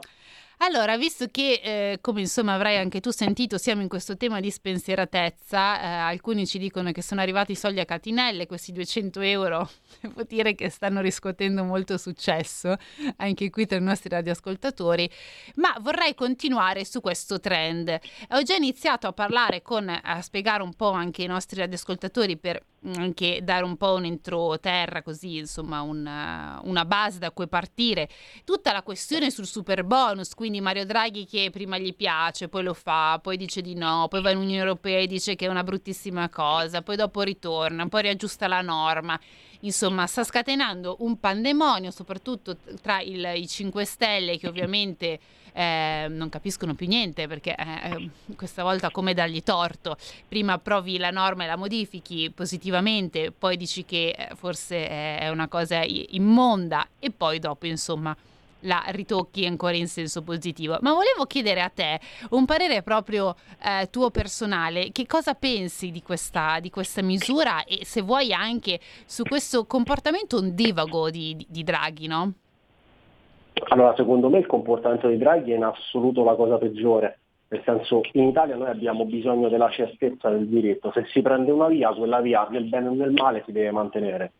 [0.62, 4.50] Allora, visto che, eh, come insomma avrai anche tu sentito, siamo in questo tema di
[4.50, 9.70] spensieratezza, eh, alcuni ci dicono che sono arrivati i soldi a catinelle, questi 200 euro,
[10.02, 12.76] devo dire che stanno riscuotendo molto successo
[13.16, 15.10] anche qui tra i nostri radioascoltatori,
[15.54, 17.98] ma vorrei continuare su questo trend.
[18.32, 22.62] Ho già iniziato a parlare con, a spiegare un po' anche ai nostri radioascoltatori per
[22.96, 28.08] anche dare un po' un entroterra, così insomma una, una base da cui partire.
[28.44, 32.74] Tutta la questione sul super bonus, quindi Mario Draghi che prima gli piace, poi lo
[32.74, 35.64] fa, poi dice di no, poi va in Unione Europea e dice che è una
[35.64, 39.18] bruttissima cosa, poi dopo ritorna, poi riaggiusta la norma.
[39.60, 45.20] Insomma, sta scatenando un pandemonio, soprattutto tra il, i 5 Stelle che ovviamente
[45.52, 49.96] eh, non capiscono più niente perché eh, questa volta come dargli torto.
[50.28, 55.48] Prima approvi la norma e la modifichi positivamente, poi dici che eh, forse è una
[55.48, 58.16] cosa immonda e poi dopo insomma
[58.60, 60.78] la ritocchi ancora in senso positivo.
[60.80, 66.02] Ma volevo chiedere a te un parere proprio eh, tuo personale, che cosa pensi di
[66.02, 71.62] questa, di questa, misura e se vuoi anche su questo comportamento ondivago di, di, di
[71.62, 72.32] Draghi, no?
[73.68, 78.00] Allora, secondo me il comportamento di Draghi è in assoluto la cosa peggiore, nel senso
[78.12, 82.20] in Italia noi abbiamo bisogno della certezza del diritto, se si prende una via, quella
[82.20, 84.32] via nel bene o nel male si deve mantenere.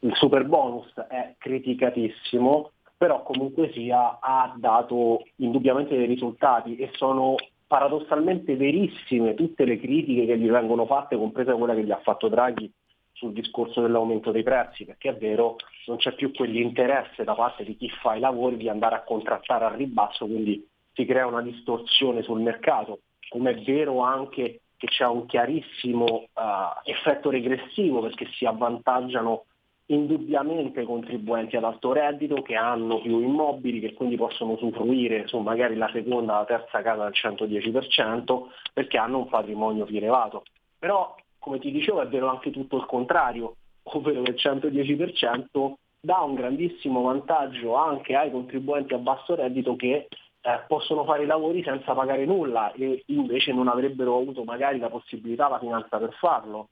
[0.00, 7.34] Il super bonus è criticatissimo, però comunque sia ha dato indubbiamente dei risultati e sono
[7.66, 12.28] paradossalmente verissime tutte le critiche che gli vengono fatte, compresa quella che gli ha fatto
[12.28, 12.70] Draghi
[13.14, 17.76] sul discorso dell'aumento dei prezzi, perché è vero, non c'è più quell'interesse da parte di
[17.76, 22.22] chi fa i lavori di andare a contrattare al ribasso, quindi si crea una distorsione
[22.22, 26.40] sul mercato, come è vero anche che c'è un chiarissimo uh,
[26.84, 29.44] effetto regressivo perché si avvantaggiano
[29.86, 35.38] indubbiamente i contribuenti ad alto reddito che hanno più immobili, che quindi possono usufruire su
[35.38, 40.44] magari la seconda o la terza casa al 110% perché hanno un patrimonio più elevato.
[40.78, 46.20] Però come ti dicevo è vero anche tutto il contrario, ovvero che il 110% dà
[46.20, 50.08] un grandissimo vantaggio anche ai contribuenti a basso reddito che
[50.40, 54.88] eh, possono fare i lavori senza pagare nulla e invece non avrebbero avuto magari la
[54.88, 56.68] possibilità, la finanza per farlo.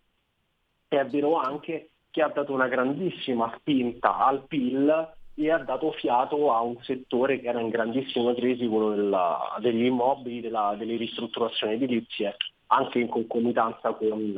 [0.88, 5.92] E è vero anche che ha dato una grandissima spinta al PIL e ha dato
[5.92, 10.96] fiato a un settore che era in grandissima crisi, quello della, degli immobili, della, delle
[10.96, 12.37] ristrutturazioni edilizie,
[12.68, 14.35] anche in concomitanza con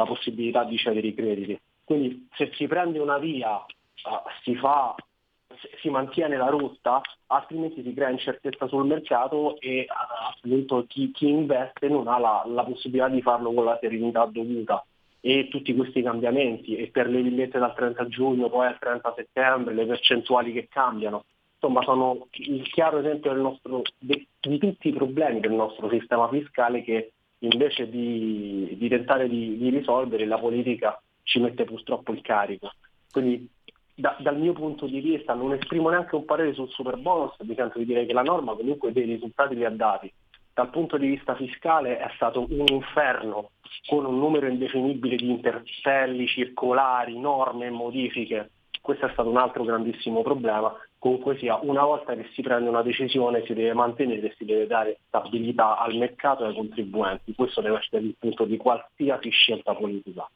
[0.00, 1.60] la possibilità di cedere i crediti.
[1.84, 3.64] Quindi se si prende una via, uh,
[4.42, 4.94] si, fa,
[5.80, 11.28] si mantiene la rotta, altrimenti si crea incertezza sul mercato e uh, appunto chi, chi,
[11.28, 14.84] investe non ha la, la possibilità di farlo con la serenità dovuta
[15.22, 19.74] e tutti questi cambiamenti e per le villette dal 30 giugno poi al 30 settembre
[19.74, 21.24] le percentuali che cambiano
[21.56, 26.82] insomma sono il chiaro esempio nostro, di, di, tutti i problemi del nostro sistema fiscale
[26.82, 32.72] che invece di, di tentare di, di, risolvere la politica ci mette purtroppo il carico
[33.10, 33.48] quindi
[33.94, 37.54] da, dal mio punto di vista non esprimo neanche un parere sul super bonus mi
[37.54, 40.12] sento di dire che la norma comunque dei risultati li ha dati
[40.52, 43.52] dal punto di vista fiscale è stato un inferno
[43.86, 48.50] con un numero indefinibile di interpelli, circolari, norme e modifiche.
[48.80, 50.70] Questo è stato un altro grandissimo problema.
[51.00, 54.66] Comunque sia, una volta che si prende una decisione si deve mantenere e si deve
[54.66, 57.34] dare stabilità al mercato e ai contribuenti.
[57.34, 60.28] Questo deve essere il punto di qualsiasi scelta politica.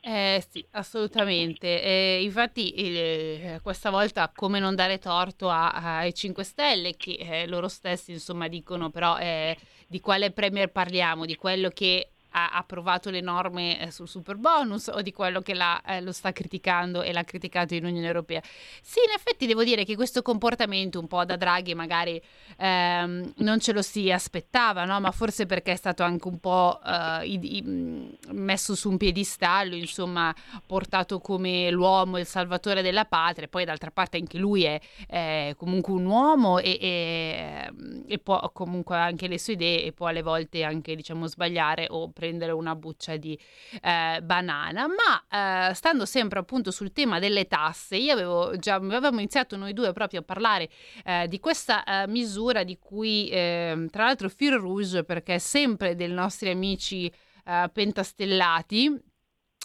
[0.00, 1.82] Eh sì, assolutamente.
[1.82, 7.66] Eh, infatti eh, questa volta come non dare torto ai 5 Stelle che eh, loro
[7.66, 9.56] stessi insomma dicono però eh,
[9.88, 12.10] di quale premier parliamo, di quello che
[12.44, 16.12] ha approvato le norme eh, sul super bonus o di quello che l'ha, eh, lo
[16.12, 18.40] sta criticando e l'ha criticato in Unione Europea.
[18.82, 22.20] Sì, in effetti devo dire che questo comportamento un po' da Draghi magari
[22.56, 25.00] ehm, non ce lo si aspettava, no?
[25.00, 29.74] ma forse perché è stato anche un po' eh, i- i- messo su un piedistallo,
[29.74, 30.34] insomma,
[30.66, 35.92] portato come l'uomo, il salvatore della patria, poi d'altra parte anche lui è eh, comunque
[35.92, 37.70] un uomo e, e-
[38.06, 42.08] e può comunque anche le sue idee e può alle volte anche diciamo sbagliare o
[42.10, 43.38] prendere una buccia di
[43.82, 49.18] eh, banana, ma eh, stando sempre appunto sul tema delle tasse, io avevo già avevamo
[49.18, 50.68] iniziato noi due proprio a parlare
[51.04, 55.94] eh, di questa eh, misura di cui ehm, tra l'altro Fil Rouge perché è sempre
[55.94, 57.12] dei nostri amici
[57.44, 59.06] eh, pentastellati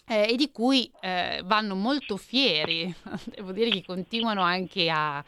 [0.08, 2.94] eh, e di cui eh, vanno molto fieri,
[3.26, 5.24] devo dire che continuano anche a,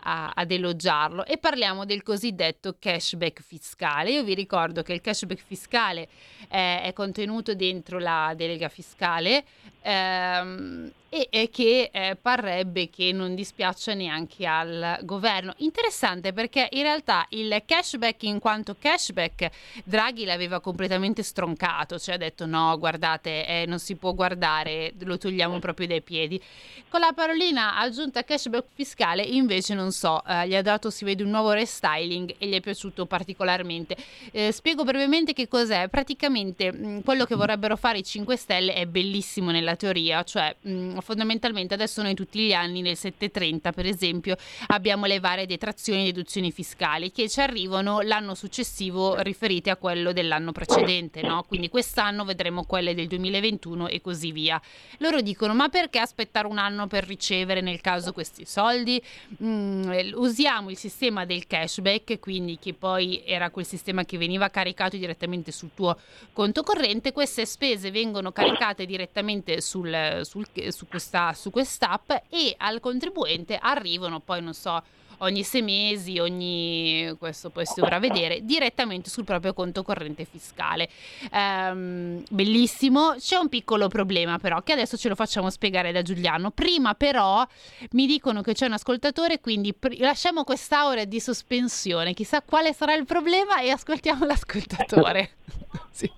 [0.00, 4.10] a- ad elogiarlo e parliamo del cosiddetto cashback fiscale.
[4.10, 6.08] Io vi ricordo che il cashback fiscale
[6.48, 9.44] eh, è contenuto dentro la delega fiscale
[9.82, 15.54] ehm, e, e che eh, parrebbe che non dispiaccia neanche al governo.
[15.58, 19.50] Interessante perché in realtà il cashback in quanto cashback
[19.84, 25.16] Draghi l'aveva completamente stroncato, cioè ha detto no, guardate, eh, non si può guardare, lo
[25.16, 26.40] togliamo proprio dai piedi.
[26.88, 31.22] Con la parolina aggiunta cashback fiscale invece non so, eh, gli ha dato si vede
[31.22, 33.96] un nuovo restyling e gli è piaciuto particolarmente.
[34.32, 35.88] Eh, spiego brevemente che cos'è.
[35.88, 40.97] Praticamente mh, quello che vorrebbero fare i 5 Stelle è bellissimo nella teoria, cioè mh,
[41.00, 44.36] fondamentalmente adesso noi tutti gli anni nel 730 per esempio
[44.68, 50.12] abbiamo le varie detrazioni e deduzioni fiscali che ci arrivano l'anno successivo riferite a quello
[50.12, 51.44] dell'anno precedente, no?
[51.44, 54.60] Quindi quest'anno vedremo quelle del 2021 e così via.
[54.98, 59.00] Loro dicono ma perché aspettare un anno per ricevere nel caso questi soldi?
[59.42, 64.96] Mm, usiamo il sistema del cashback, quindi che poi era quel sistema che veniva caricato
[64.96, 65.96] direttamente sul tuo
[66.32, 72.80] conto corrente, queste spese vengono caricate direttamente sul, sul- su, questa, su quest'app e al
[72.80, 74.82] contribuente arrivano poi non so
[75.18, 80.88] ogni sei mesi, ogni questo poi si dovrà vedere direttamente sul proprio conto corrente fiscale.
[81.32, 86.50] Ehm, bellissimo, c'è un piccolo problema però che adesso ce lo facciamo spiegare da Giuliano.
[86.50, 87.44] Prima però
[87.92, 92.94] mi dicono che c'è un ascoltatore, quindi pr- lasciamo quest'aura di sospensione, chissà quale sarà
[92.94, 95.30] il problema e ascoltiamo l'ascoltatore.
[95.90, 96.08] Sì.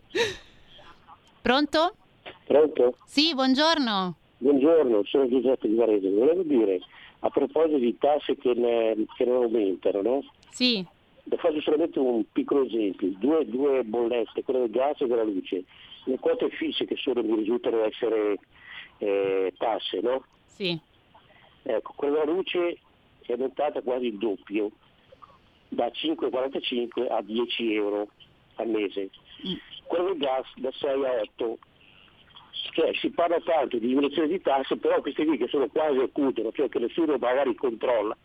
[1.41, 1.95] Pronto?
[2.45, 2.97] Pronto?
[3.07, 4.20] Sì, buongiorno.
[4.43, 6.09] Buongiorno, sono Giuseppe di Varese.
[6.09, 6.81] Volevo dire,
[7.19, 10.25] a proposito di tasse che, ne- che non aumentano, no?
[10.49, 10.83] Sì.
[11.25, 13.13] Le faccio solamente un piccolo esempio.
[13.19, 15.65] Due, due bollette, quella del gas e della luce.
[16.05, 18.39] Le quote fisse che sono mi risultano essere
[18.97, 20.25] eh, tasse, no?
[20.47, 20.79] Sì.
[21.65, 22.79] Ecco, quella della luce
[23.27, 24.71] è aumentata quasi il doppio,
[25.69, 28.09] da 5,45 a 10 euro
[28.55, 29.11] al mese.
[29.85, 31.59] Quello del gas da 6 a 8.
[32.73, 36.49] Cioè, si parla tanto di diminuzione di tasse, però queste qui che sono quasi occulte,
[36.53, 38.17] cioè che nessuno magari controlla.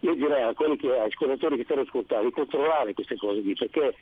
[0.00, 3.54] Io direi a quelli che, ai ascoltatori che stanno ascoltando di controllare queste cose qui,
[3.54, 3.94] perché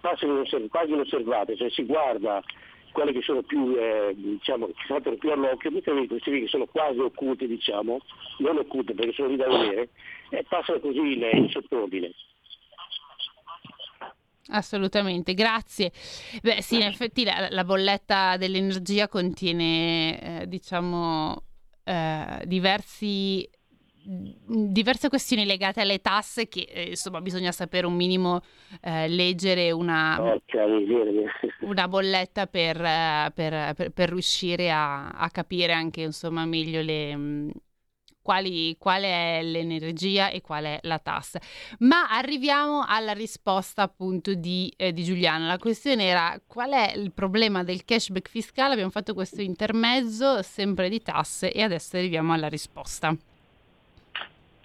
[0.00, 2.42] passano quasi inosservate, cioè si guarda
[2.92, 6.66] quelle che sono più, eh, diciamo, che saltano più all'occhio, mentre queste qui che sono
[6.66, 7.98] quasi occulte, diciamo,
[8.38, 9.90] non occulte perché sono lì da vedere,
[10.30, 12.12] e passano così in, in sottordine.
[14.48, 15.90] Assolutamente, grazie.
[16.42, 21.42] Beh, sì, in effetti la, la bolletta dell'energia contiene, eh, diciamo,
[21.84, 23.48] eh, diversi
[24.06, 28.42] diverse questioni legate alle tasse che eh, insomma bisogna sapere un minimo
[28.82, 30.18] eh, leggere una,
[30.66, 31.30] miseria.
[31.60, 37.50] una bolletta per, eh, per- per- per riuscire a, a capire anche insomma meglio le,
[38.24, 41.38] quali, quale è l'energia e qual è la tassa.
[41.80, 45.46] Ma arriviamo alla risposta appunto di, eh, di Giuliano.
[45.46, 48.72] La questione era qual è il problema del cashback fiscale?
[48.72, 53.14] Abbiamo fatto questo intermezzo sempre di tasse e adesso arriviamo alla risposta.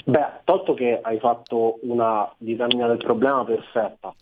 [0.05, 4.15] Beh, tolto che hai fatto una disamina del problema perfetta,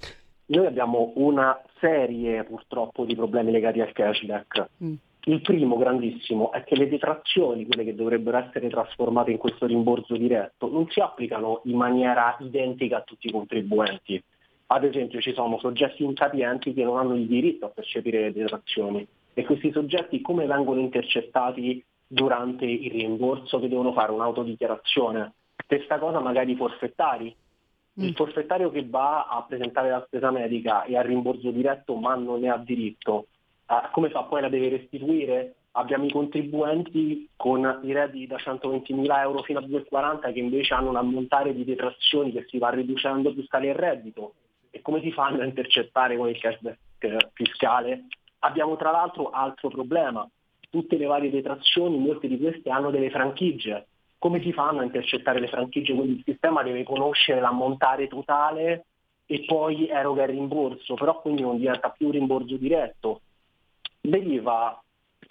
[0.47, 4.69] noi abbiamo una serie purtroppo di problemi legati al cashback.
[5.28, 10.15] Il primo grandissimo è che le detrazioni, quelle che dovrebbero essere trasformate in questo rimborso
[10.15, 14.23] diretto, non si applicano in maniera identica a tutti i contribuenti.
[14.67, 19.05] Ad esempio ci sono soggetti incapienti che non hanno il diritto a percepire le detrazioni
[19.34, 25.34] e questi soggetti come vengono intercettati durante il rimborso che devono fare un'autodichiarazione?
[25.61, 27.36] Stessa cosa magari i forfettari.
[27.95, 32.39] Il forfettario che va a presentare la spesa medica e al rimborso diretto ma non
[32.39, 33.25] ne ha diritto,
[33.70, 35.55] eh, come fa poi la deve restituire?
[35.72, 40.89] Abbiamo i contribuenti con i redditi da 120.000 euro fino a 240 che invece hanno
[40.89, 44.34] un ammontare di detrazioni che si va riducendo più tale il reddito.
[44.72, 48.05] E come si fanno a intercettare con il cashback, eh, fiscale.
[48.39, 50.28] Abbiamo tra l'altro altro problema,
[50.70, 53.86] tutte le varie detrazioni, molte di queste hanno delle franchigie.
[54.18, 55.93] Come si fanno a intercettare le franchigie?
[55.93, 58.86] Quindi il sistema deve conoscere l'ammontare totale
[59.28, 63.22] e poi eroga il rimborso, però quindi non diventa più un rimborso diretto.
[64.08, 64.82] Deriva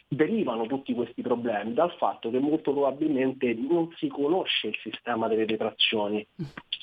[0.09, 5.47] derivano tutti questi problemi dal fatto che molto probabilmente non si conosce il sistema delle
[5.47, 6.27] detrazioni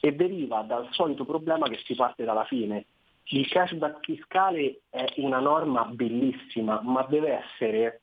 [0.01, 2.85] e deriva dal solito problema che si parte dalla fine.
[3.25, 8.01] Il cashback fiscale è una norma bellissima, ma deve essere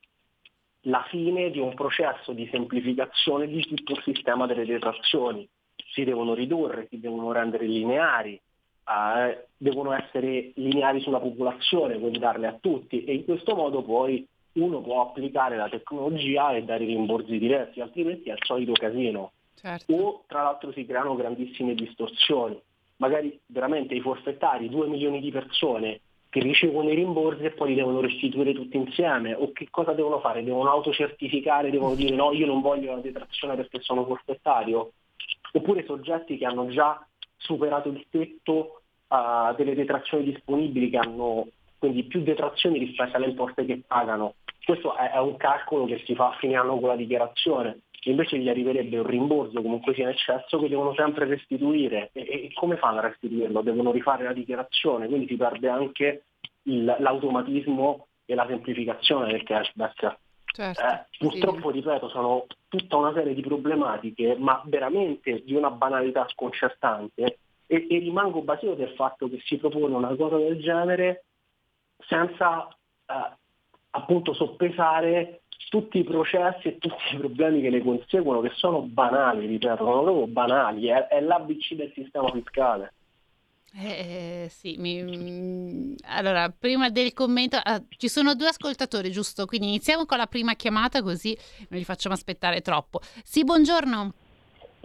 [0.85, 5.47] la fine di un processo di semplificazione di tutto il sistema delle detrazioni.
[5.93, 8.41] Si devono ridurre, si devono rendere lineari,
[8.91, 14.27] eh, devono essere lineari sulla popolazione, quindi darle a tutti e in questo modo poi
[14.53, 19.33] uno può applicare la tecnologia e dare i rimborsi diretti, altrimenti è il solito casino.
[19.55, 19.95] Certo.
[19.95, 22.61] O tra l'altro si creano grandissime distorsioni.
[22.97, 27.75] Magari veramente i forfettari, 2 milioni di persone che ricevono i rimborsi e poi li
[27.75, 29.35] devono restituire tutti insieme.
[29.35, 30.43] O che cosa devono fare?
[30.43, 34.93] Devono autocertificare, devono dire no, io non voglio la detrazione perché sono forfettario.
[35.53, 37.05] Oppure soggetti che hanno già
[37.37, 38.80] superato il tetto
[39.11, 41.47] uh, delle detrazioni disponibili che hanno
[41.79, 44.35] quindi più detrazioni rispetto alle imposte che pagano.
[44.65, 48.39] Questo è, è un calcolo che si fa a fine anno con la dichiarazione, invece
[48.39, 52.11] gli arriverebbe un rimborso comunque sia in eccesso che devono sempre restituire.
[52.13, 53.63] E, e come fanno a restituirlo?
[53.63, 56.25] Devono rifare la dichiarazione, quindi si perde anche
[56.65, 60.17] il, l'automatismo e la semplificazione del cashback.
[60.53, 66.27] Certo, Eh, purtroppo, ripeto, sono tutta una serie di problematiche, ma veramente di una banalità
[66.29, 67.39] sconcertante
[67.71, 71.27] e, e rimango basito del fatto che si propone una cosa del genere
[72.05, 72.69] senza
[73.07, 73.37] eh,
[73.91, 79.47] appunto soppesare tutti i processi e tutti i problemi che ne conseguono, che sono banali,
[79.47, 82.93] ripeto, sono proprio banali, è, è l'ABC del sistema fiscale.
[83.73, 89.47] Eh, sì, mi- mm, allora, prima del commento, ah, ci sono due ascoltatori, giusto?
[89.47, 92.99] Quindi iniziamo con la prima chiamata così non li facciamo aspettare troppo.
[93.23, 94.13] Sì, buongiorno.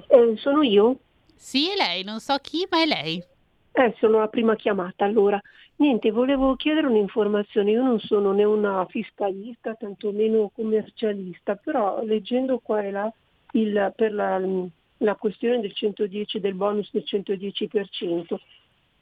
[0.07, 0.99] Eh, sono io?
[1.35, 3.23] Sì, è lei, non so chi, ma è lei.
[3.71, 5.03] Eh, sono la prima chiamata.
[5.05, 5.39] Allora,
[5.77, 7.71] niente, volevo chiedere un'informazione.
[7.71, 13.13] Io non sono né una fiscalista, tantomeno commercialista, però leggendo qua e là
[13.51, 14.39] il- per la,
[14.97, 18.39] la questione del 110, del bonus del 110%,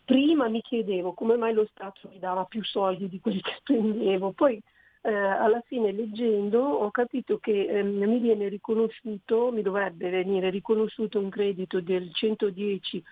[0.03, 4.31] prima mi chiedevo come mai lo Stato mi dava più soldi di quelli che spendevo,
[4.31, 4.59] poi
[5.05, 11.19] eh, alla fine leggendo ho capito che ehm, mi viene riconosciuto, mi dovrebbe venire riconosciuto
[11.19, 13.03] un credito del 110%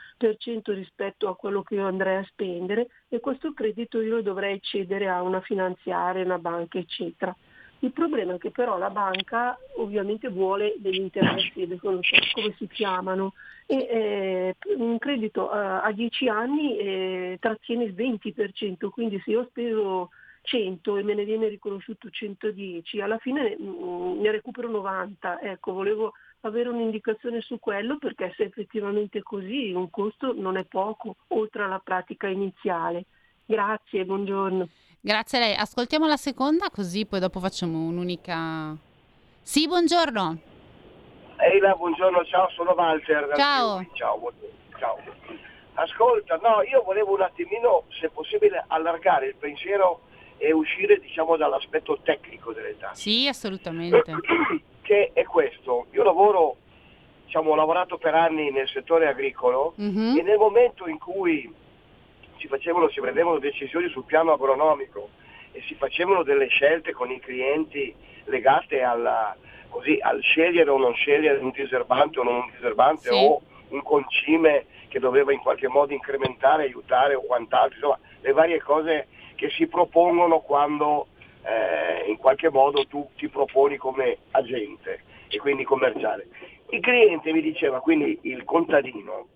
[0.72, 5.10] rispetto a quello che io andrei a spendere e questo credito io lo dovrei cedere
[5.10, 7.36] a una finanziaria, una banca, eccetera.
[7.80, 12.68] Il problema è che però la banca ovviamente vuole degli interessi, non so come si
[12.68, 13.34] chiamano,
[13.66, 19.42] e eh, un credito eh, a 10 anni eh, trattiene il 20%, quindi se io
[19.42, 20.10] ho speso
[20.42, 25.42] 100 e me ne viene riconosciuto 110, alla fine mm, ne recupero 90.
[25.42, 30.66] Ecco, volevo avere un'indicazione su quello perché se effettivamente è così un costo non è
[30.66, 33.06] poco, oltre alla pratica iniziale.
[33.46, 34.68] Grazie, buongiorno.
[35.00, 35.56] Grazie a lei.
[35.56, 38.76] Ascoltiamo la seconda, così poi dopo facciamo un'unica.
[39.42, 40.50] Sì, buongiorno.
[41.38, 43.34] Ehi là, buongiorno, ciao, sono Walter.
[43.36, 43.84] Ciao.
[43.94, 44.98] Ciao, buongiorno, ciao.
[45.74, 50.02] Ascolta, no, io volevo un attimino, se possibile, allargare il pensiero
[50.44, 53.00] e uscire, diciamo, dall'aspetto tecnico delle tasse.
[53.10, 54.16] Sì, assolutamente.
[54.82, 55.86] Che è questo.
[55.92, 56.56] Io lavoro,
[57.26, 60.18] diciamo, ho lavorato per anni nel settore agricolo Mhm.
[60.18, 61.50] e nel momento in cui
[62.40, 65.10] si facevano, si prendevano decisioni sul piano agronomico
[65.52, 67.94] e si facevano delle scelte con i clienti
[68.26, 69.36] legate alla,
[69.70, 73.16] così, al scegliere o non scegliere un diserbante o non un diserbante Sì.
[73.16, 78.60] o un concime che doveva in qualche modo incrementare, aiutare o quant'altro, insomma le varie
[78.60, 79.08] cose
[79.42, 81.08] che si propongono quando
[81.42, 86.28] eh, in qualche modo tu ti proponi come agente e quindi commerciale.
[86.70, 89.30] Il cliente mi diceva, quindi il contadino,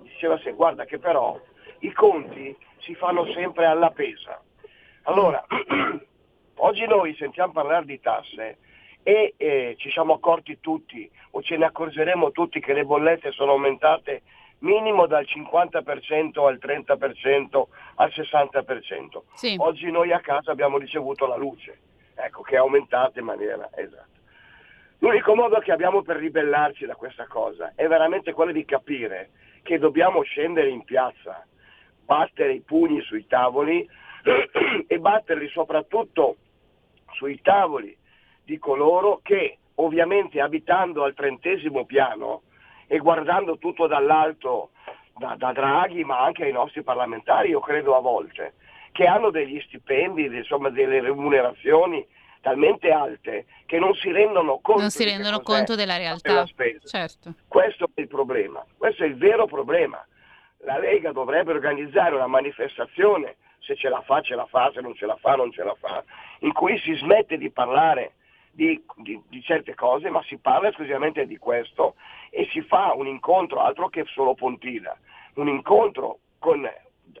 [0.00, 1.38] diceva se guarda che però
[1.80, 4.40] i conti si fanno sempre alla pesa.
[5.02, 5.44] Allora,
[6.56, 8.56] oggi noi sentiamo parlare di tasse
[9.02, 13.50] e eh, ci siamo accorti tutti o ce ne accorgeremo tutti che le bollette sono
[13.50, 14.22] aumentate
[14.64, 17.62] minimo dal 50% al 30%
[17.96, 19.22] al 60%.
[19.34, 19.54] Sì.
[19.58, 21.78] Oggi noi a casa abbiamo ricevuto la luce,
[22.14, 24.12] ecco, che è aumentata in maniera esatta.
[24.98, 29.30] L'unico modo che abbiamo per ribellarci da questa cosa è veramente quello di capire
[29.62, 31.46] che dobbiamo scendere in piazza,
[32.04, 33.86] battere i pugni sui tavoli
[34.86, 36.36] e batterli soprattutto
[37.12, 37.94] sui tavoli
[38.44, 42.42] di coloro che ovviamente abitando al trentesimo piano
[42.86, 44.70] e guardando tutto dall'alto
[45.16, 48.54] da, da Draghi ma anche ai nostri parlamentari, io credo a volte,
[48.92, 52.06] che hanno degli stipendi, insomma delle remunerazioni
[52.40, 56.28] talmente alte che non si rendono conto, Non si rendono conto della realtà.
[56.30, 56.86] della spesa.
[56.86, 57.32] Certo.
[57.48, 60.04] Questo è il problema, questo è il vero problema.
[60.58, 64.94] La Lega dovrebbe organizzare una manifestazione, se ce la fa ce la fa, se non
[64.94, 66.04] ce la fa non ce la fa,
[66.40, 68.12] in cui si smette di parlare
[68.50, 71.94] di, di- di certe cose, ma si parla esclusivamente di questo
[72.34, 74.92] e si fa un incontro, altro che solo Pontina,
[75.34, 76.68] un incontro con,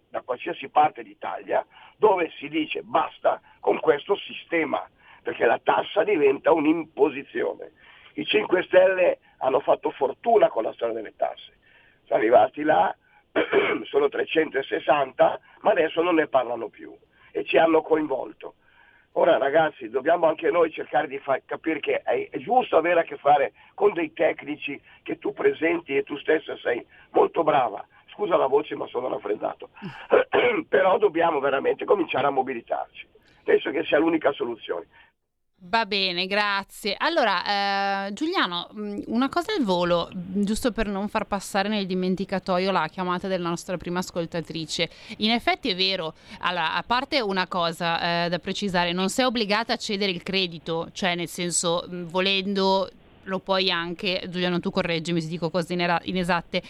[0.08, 1.64] da qualsiasi parte d'Italia
[1.96, 4.84] dove si dice basta con questo sistema,
[5.22, 7.70] perché la tassa diventa un'imposizione.
[8.14, 11.58] I 5 Stelle hanno fatto fortuna con la storia delle tasse,
[12.06, 12.94] sono arrivati là,
[13.84, 16.92] sono 360, ma adesso non ne parlano più
[17.30, 18.54] e ci hanno coinvolto.
[19.16, 23.04] Ora ragazzi, dobbiamo anche noi cercare di far capire che è, è giusto avere a
[23.04, 27.86] che fare con dei tecnici che tu presenti e tu stessa sei molto brava.
[28.12, 29.70] Scusa la voce ma sono raffreddato.
[30.68, 33.06] Però dobbiamo veramente cominciare a mobilitarci.
[33.44, 34.86] Penso che sia l'unica soluzione.
[35.66, 36.94] Va bene, grazie.
[36.98, 41.86] Allora, eh, Giuliano, mh, una cosa al volo, mh, giusto per non far passare nel
[41.86, 44.90] dimenticatoio la chiamata della nostra prima ascoltatrice.
[45.18, 49.72] In effetti è vero, allora, a parte una cosa eh, da precisare, non sei obbligata
[49.72, 52.90] a cedere il credito, cioè nel senso, mh, volendo
[53.22, 56.62] lo puoi anche, Giuliano tu correggimi se dico cose inesatte,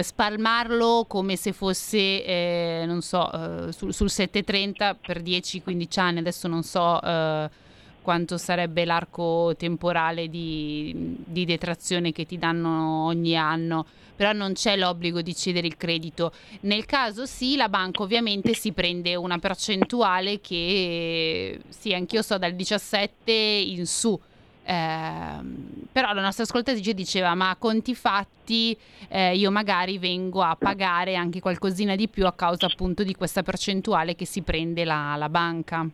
[0.00, 6.48] spalmarlo come se fosse, eh, non so, eh, sul, sul 730 per 10-15 anni, adesso
[6.48, 7.68] non so eh,
[8.02, 13.86] quanto sarebbe l'arco temporale di, di detrazione che ti danno ogni anno,
[14.16, 16.32] però non c'è l'obbligo di cedere il credito.
[16.60, 22.52] Nel caso sì, la banca ovviamente si prende una percentuale che sì, anch'io so dal
[22.52, 24.18] 17 in su.
[24.62, 28.76] Ehm, però la nostra ascoltatrice diceva ma conti fatti
[29.08, 33.42] eh, io magari vengo a pagare anche qualcosina di più a causa appunto di questa
[33.42, 35.88] percentuale che si prende la, la banca.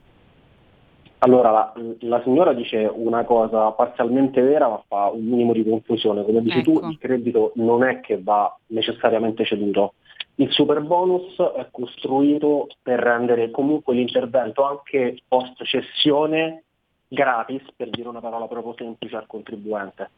[1.18, 6.24] Allora, la, la signora dice una cosa parzialmente vera, ma fa un minimo di confusione.
[6.24, 6.88] Come dici tu, Ecco.
[6.88, 9.94] il credito non è che va necessariamente ceduto.
[10.36, 16.64] Il super bonus è costruito per rendere comunque l'intervento anche post cessione
[17.08, 20.10] gratis, per dire una parola proprio semplice al contribuente.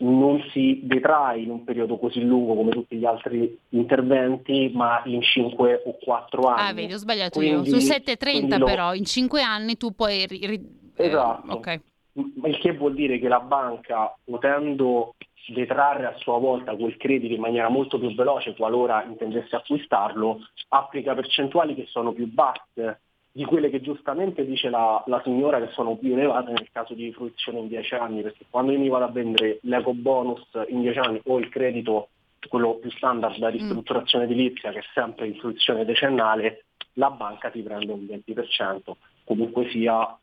[0.00, 5.22] Non si detrae in un periodo così lungo come tutti gli altri interventi, ma in
[5.22, 6.68] 5 o 4 anni.
[6.68, 7.74] Ah, vedi, ho sbagliato Quindi- io.
[7.74, 10.24] Sul 730 quindi lo- però, in 5 anni tu puoi...
[10.26, 11.52] ri- eh, Esatto.
[11.52, 11.80] ok.
[12.14, 15.14] Il che vuol dire che la banca, potendo
[15.48, 21.14] detrarre a sua volta quel credito in maniera molto più veloce qualora intendesse acquistarlo, applica
[21.14, 23.00] percentuali che sono più basse
[23.38, 27.12] di quelle che giustamente dice la, la signora che sono più elevate nel caso di
[27.12, 30.98] fruizione in 10 anni, perché quando io mi vado a vendere l'eco bonus in 10
[30.98, 32.08] anni o il credito,
[32.48, 36.64] quello più standard da ristrutturazione edilizia che è sempre in fruizione decennale,
[36.94, 38.90] la banca ti prende un 20%.
[39.22, 40.18] Comunque sia,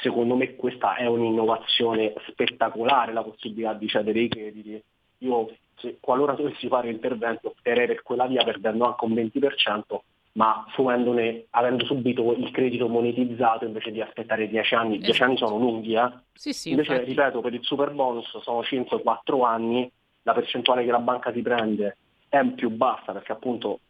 [0.00, 4.80] secondo me questa è un'innovazione spettacolare, la possibilità di cedere i crediti.
[5.22, 9.98] Io, se, qualora dovessi fare intervento, opterei per quella via perdendo anche un 20%,
[10.38, 14.98] ma fruendone, avendo subito il credito monetizzato invece di aspettare 10 anni.
[14.98, 16.12] 10 anni sono lunghi, eh?
[16.32, 17.10] Sì, sì, Invece, infatti.
[17.10, 19.90] ripeto, per il super bonus sono 5-4 anni,
[20.22, 21.96] la percentuale che la banca ti prende
[22.28, 23.80] è più bassa perché appunto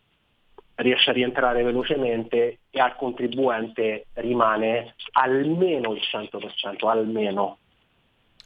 [0.76, 7.58] riesce a rientrare velocemente e al contribuente rimane almeno il 100%, almeno.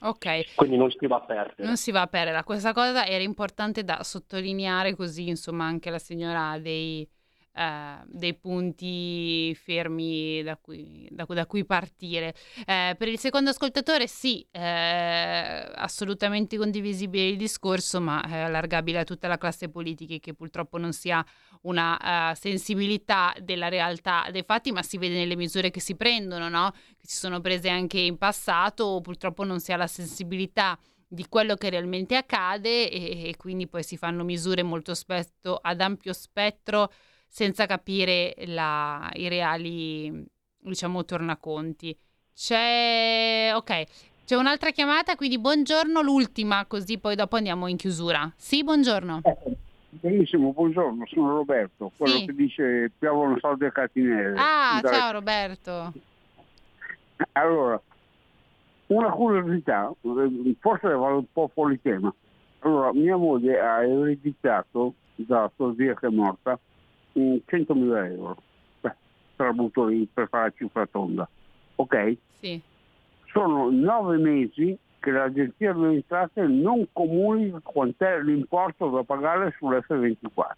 [0.00, 0.56] Ok.
[0.56, 1.64] Quindi non si va a perdere.
[1.68, 2.42] Non si va a perdere.
[2.42, 7.08] Questa cosa era importante da sottolineare così, insomma, anche la signora dei,
[7.54, 12.34] eh, dei punti fermi da cui, da da cui partire.
[12.66, 19.04] Eh, per il secondo ascoltatore sì, eh, assolutamente condivisibile il discorso, ma è allargabile a
[19.04, 21.24] tutta la classe politica che purtroppo non si ha
[21.62, 26.48] una eh, sensibilità della realtà dei fatti, ma si vede nelle misure che si prendono,
[26.48, 26.70] no?
[26.70, 30.78] che si sono prese anche in passato, purtroppo non si ha la sensibilità
[31.12, 35.82] di quello che realmente accade e, e quindi poi si fanno misure molto spesso ad
[35.82, 36.90] ampio spettro
[37.32, 40.22] senza capire la- i reali,
[40.58, 41.96] diciamo, tornaconti.
[42.34, 43.84] C'è, ok,
[44.26, 48.30] c'è un'altra chiamata, quindi buongiorno, l'ultima, così poi dopo andiamo in chiusura.
[48.36, 49.22] Sì, buongiorno.
[49.88, 52.26] Benissimo, buongiorno, sono Roberto, quello Sì.
[52.26, 54.38] che dice piovono soldi a catinelle.
[54.38, 54.92] Ah, Dai.
[54.92, 55.92] ciao Roberto.
[57.32, 57.80] Allora,
[58.88, 62.14] una curiosità, eh, forse vado un po' fuori tema.
[62.58, 66.58] Allora, mia moglie ha ereditato da sua zia che è morta
[67.14, 68.36] 100.000 euro.
[68.80, 68.94] Beh,
[69.36, 71.28] te la butto lì per fare la cifra tonda.
[71.76, 72.16] Ok?
[72.40, 72.60] Sì.
[73.26, 80.52] Sono nove mesi che l'agenzia delle entrate non comunica quant'è l'importo da pagare sull'F24.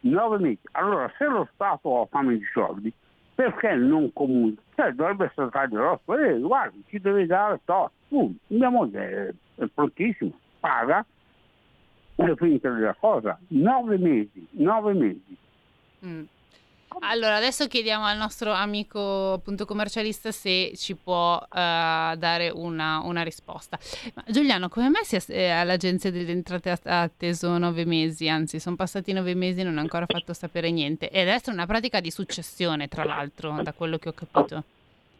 [0.00, 0.60] Nove mesi.
[0.72, 2.92] Allora, se lo Stato ha fame di soldi,
[3.34, 4.62] perché non comunica?
[4.74, 7.90] Cioè, dovrebbe essere Radio Rosso, eh, guardi, ci deve dare to.
[8.08, 11.04] Uh, mia moglie è, è prontissima, paga,
[12.14, 13.38] è finita la cosa.
[13.48, 15.36] Nove mesi, nove mesi.
[16.06, 16.22] Mm.
[17.00, 23.22] Allora, adesso chiediamo al nostro amico appunto commercialista se ci può eh, dare una, una
[23.22, 23.78] risposta.
[24.14, 28.28] Ma Giuliano, come mai si è, eh, all'agenzia delle entrate ha atteso nove mesi?
[28.28, 31.10] Anzi, sono passati nove mesi e non ha ancora fatto sapere niente.
[31.10, 34.64] Ed è una pratica di successione, tra l'altro, da quello che ho capito.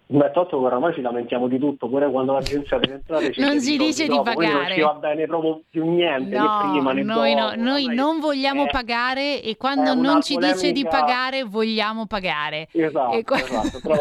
[0.09, 3.77] Beh, Totto, oramai ci lamentiamo di tutto, pure quando l'agenzia delle entrate ci Non si
[3.77, 4.75] dice di dopo, non pagare.
[4.75, 7.61] ci va bene proprio più niente, No, né prima né noi, no- dopo.
[7.61, 12.69] noi Ormai non vogliamo è- pagare e quando non ci dice di pagare vogliamo pagare.
[12.71, 13.97] Esatto, qua- esatto, però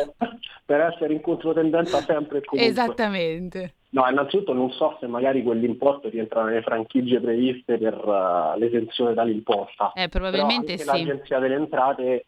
[0.64, 2.72] per essere in controtendenza sempre e comunque.
[2.72, 3.74] Esattamente.
[3.90, 9.92] No, innanzitutto non so se magari quell'imposto rientra nelle franchigie previste per eh, l'esenzione dall'imposta.
[9.96, 11.04] Eh, probabilmente Però sì.
[11.06, 12.26] l'Agenzia delle Entrate,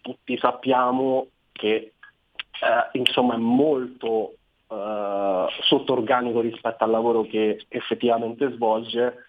[0.00, 1.92] tutti sappiamo che
[2.64, 4.34] eh, insomma è molto
[4.68, 9.26] eh, sotto organico rispetto al lavoro che effettivamente svolge,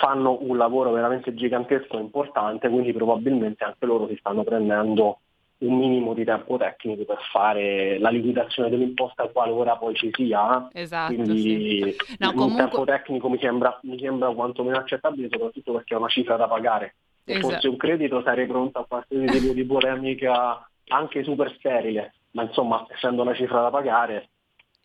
[0.00, 5.20] fanno un lavoro veramente gigantesco e importante, quindi probabilmente anche loro si stanno prendendo
[5.58, 10.68] un minimo di tempo tecnico per fare la liquidazione dell'imposta qualora poi ci sia.
[10.72, 12.16] Esatto, Quindi sì.
[12.18, 16.08] No, un comunque- tempo tecnico mi sembra, mi sembra quantomeno accettabile, soprattutto perché è una
[16.08, 16.94] cifra da pagare.
[17.24, 17.54] Se Esatto.
[17.54, 22.86] fosse un credito sarei pronto a qualsiasi tipo di polemica anche super sterile, ma insomma
[22.90, 24.30] essendo una cifra da pagare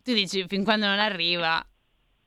[0.04, 1.66] Tu dici fin quando non arriva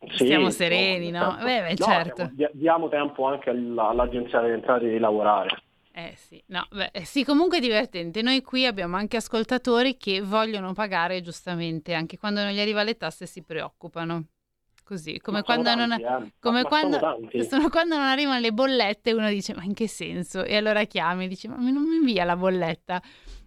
[0.09, 1.37] sì, stiamo sereni, no, no?
[1.45, 2.15] Beh, beh, No, certo.
[2.15, 5.63] diamo- dia- diamo tempo anche alla- all'agenzia delle entrate di lavorare.
[5.93, 8.21] Eh sì, no, beh, eh, sì, comunque è divertente.
[8.21, 12.97] Noi qui abbiamo anche ascoltatori che vogliono pagare giustamente, anche quando non gli arriva le
[12.99, 14.27] tasse si preoccupano.
[14.85, 16.33] Così, come sono quando non, tanti, eh.
[16.39, 16.99] come quando,
[17.71, 20.45] quando non arrivano le bollette, uno dice: Ma in che senso?
[20.45, 23.03] E allora chiami e dici: Ma non mi invia la bolletta.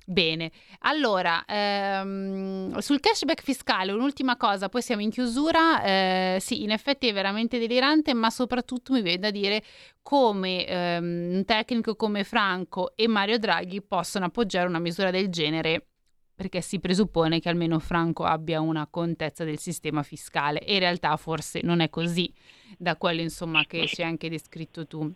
[0.09, 5.83] Bene, allora ehm, sul cashback fiscale, un'ultima cosa, poi siamo in chiusura.
[5.83, 9.63] eh, sì, in effetti è veramente delirante, ma soprattutto mi viene da dire
[10.01, 15.85] come ehm, un tecnico come Franco e Mario Draghi possono appoggiare una misura del genere
[16.33, 21.15] perché si presuppone che almeno Franco abbia una contezza del sistema fiscale e in realtà
[21.17, 22.33] forse non è così
[22.79, 25.13] da quello insomma che ci hai anche descritto tu.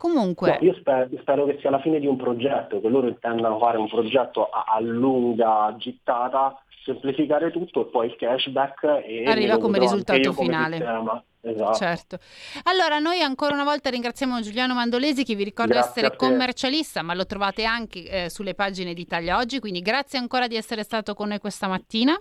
[0.00, 3.58] Comunque, No, io spero, spero che sia la fine di un progetto, che loro intendano
[3.58, 9.58] fare un progetto a, a lunga gittata, semplificare tutto e poi il cashback e Arriva
[9.58, 10.76] come risultato io come finale.
[10.76, 11.22] sistema.
[11.42, 11.74] Esatto.
[11.74, 12.18] Certo.
[12.62, 17.12] Allora, noi ancora una volta ringraziamo Giuliano Mandolesi che vi ricorda Grazie essere commercialista, ma
[17.12, 21.12] lo trovate anche eh, sulle pagine di Italia Oggi, quindi grazie ancora di essere stato
[21.12, 22.18] con noi questa mattina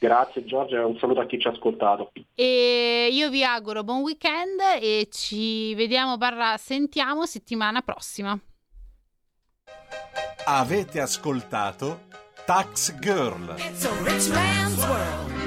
[0.00, 2.12] Grazie Giorgio e un saluto a chi ci ha ascoltato.
[2.34, 8.38] e io vi auguro buon weekend e ci vediamo barra sentiamo settimana prossima.
[10.46, 12.06] Avete ascoltato
[12.46, 13.54] Tax Girl.
[13.58, 15.37] It's a rich man's world.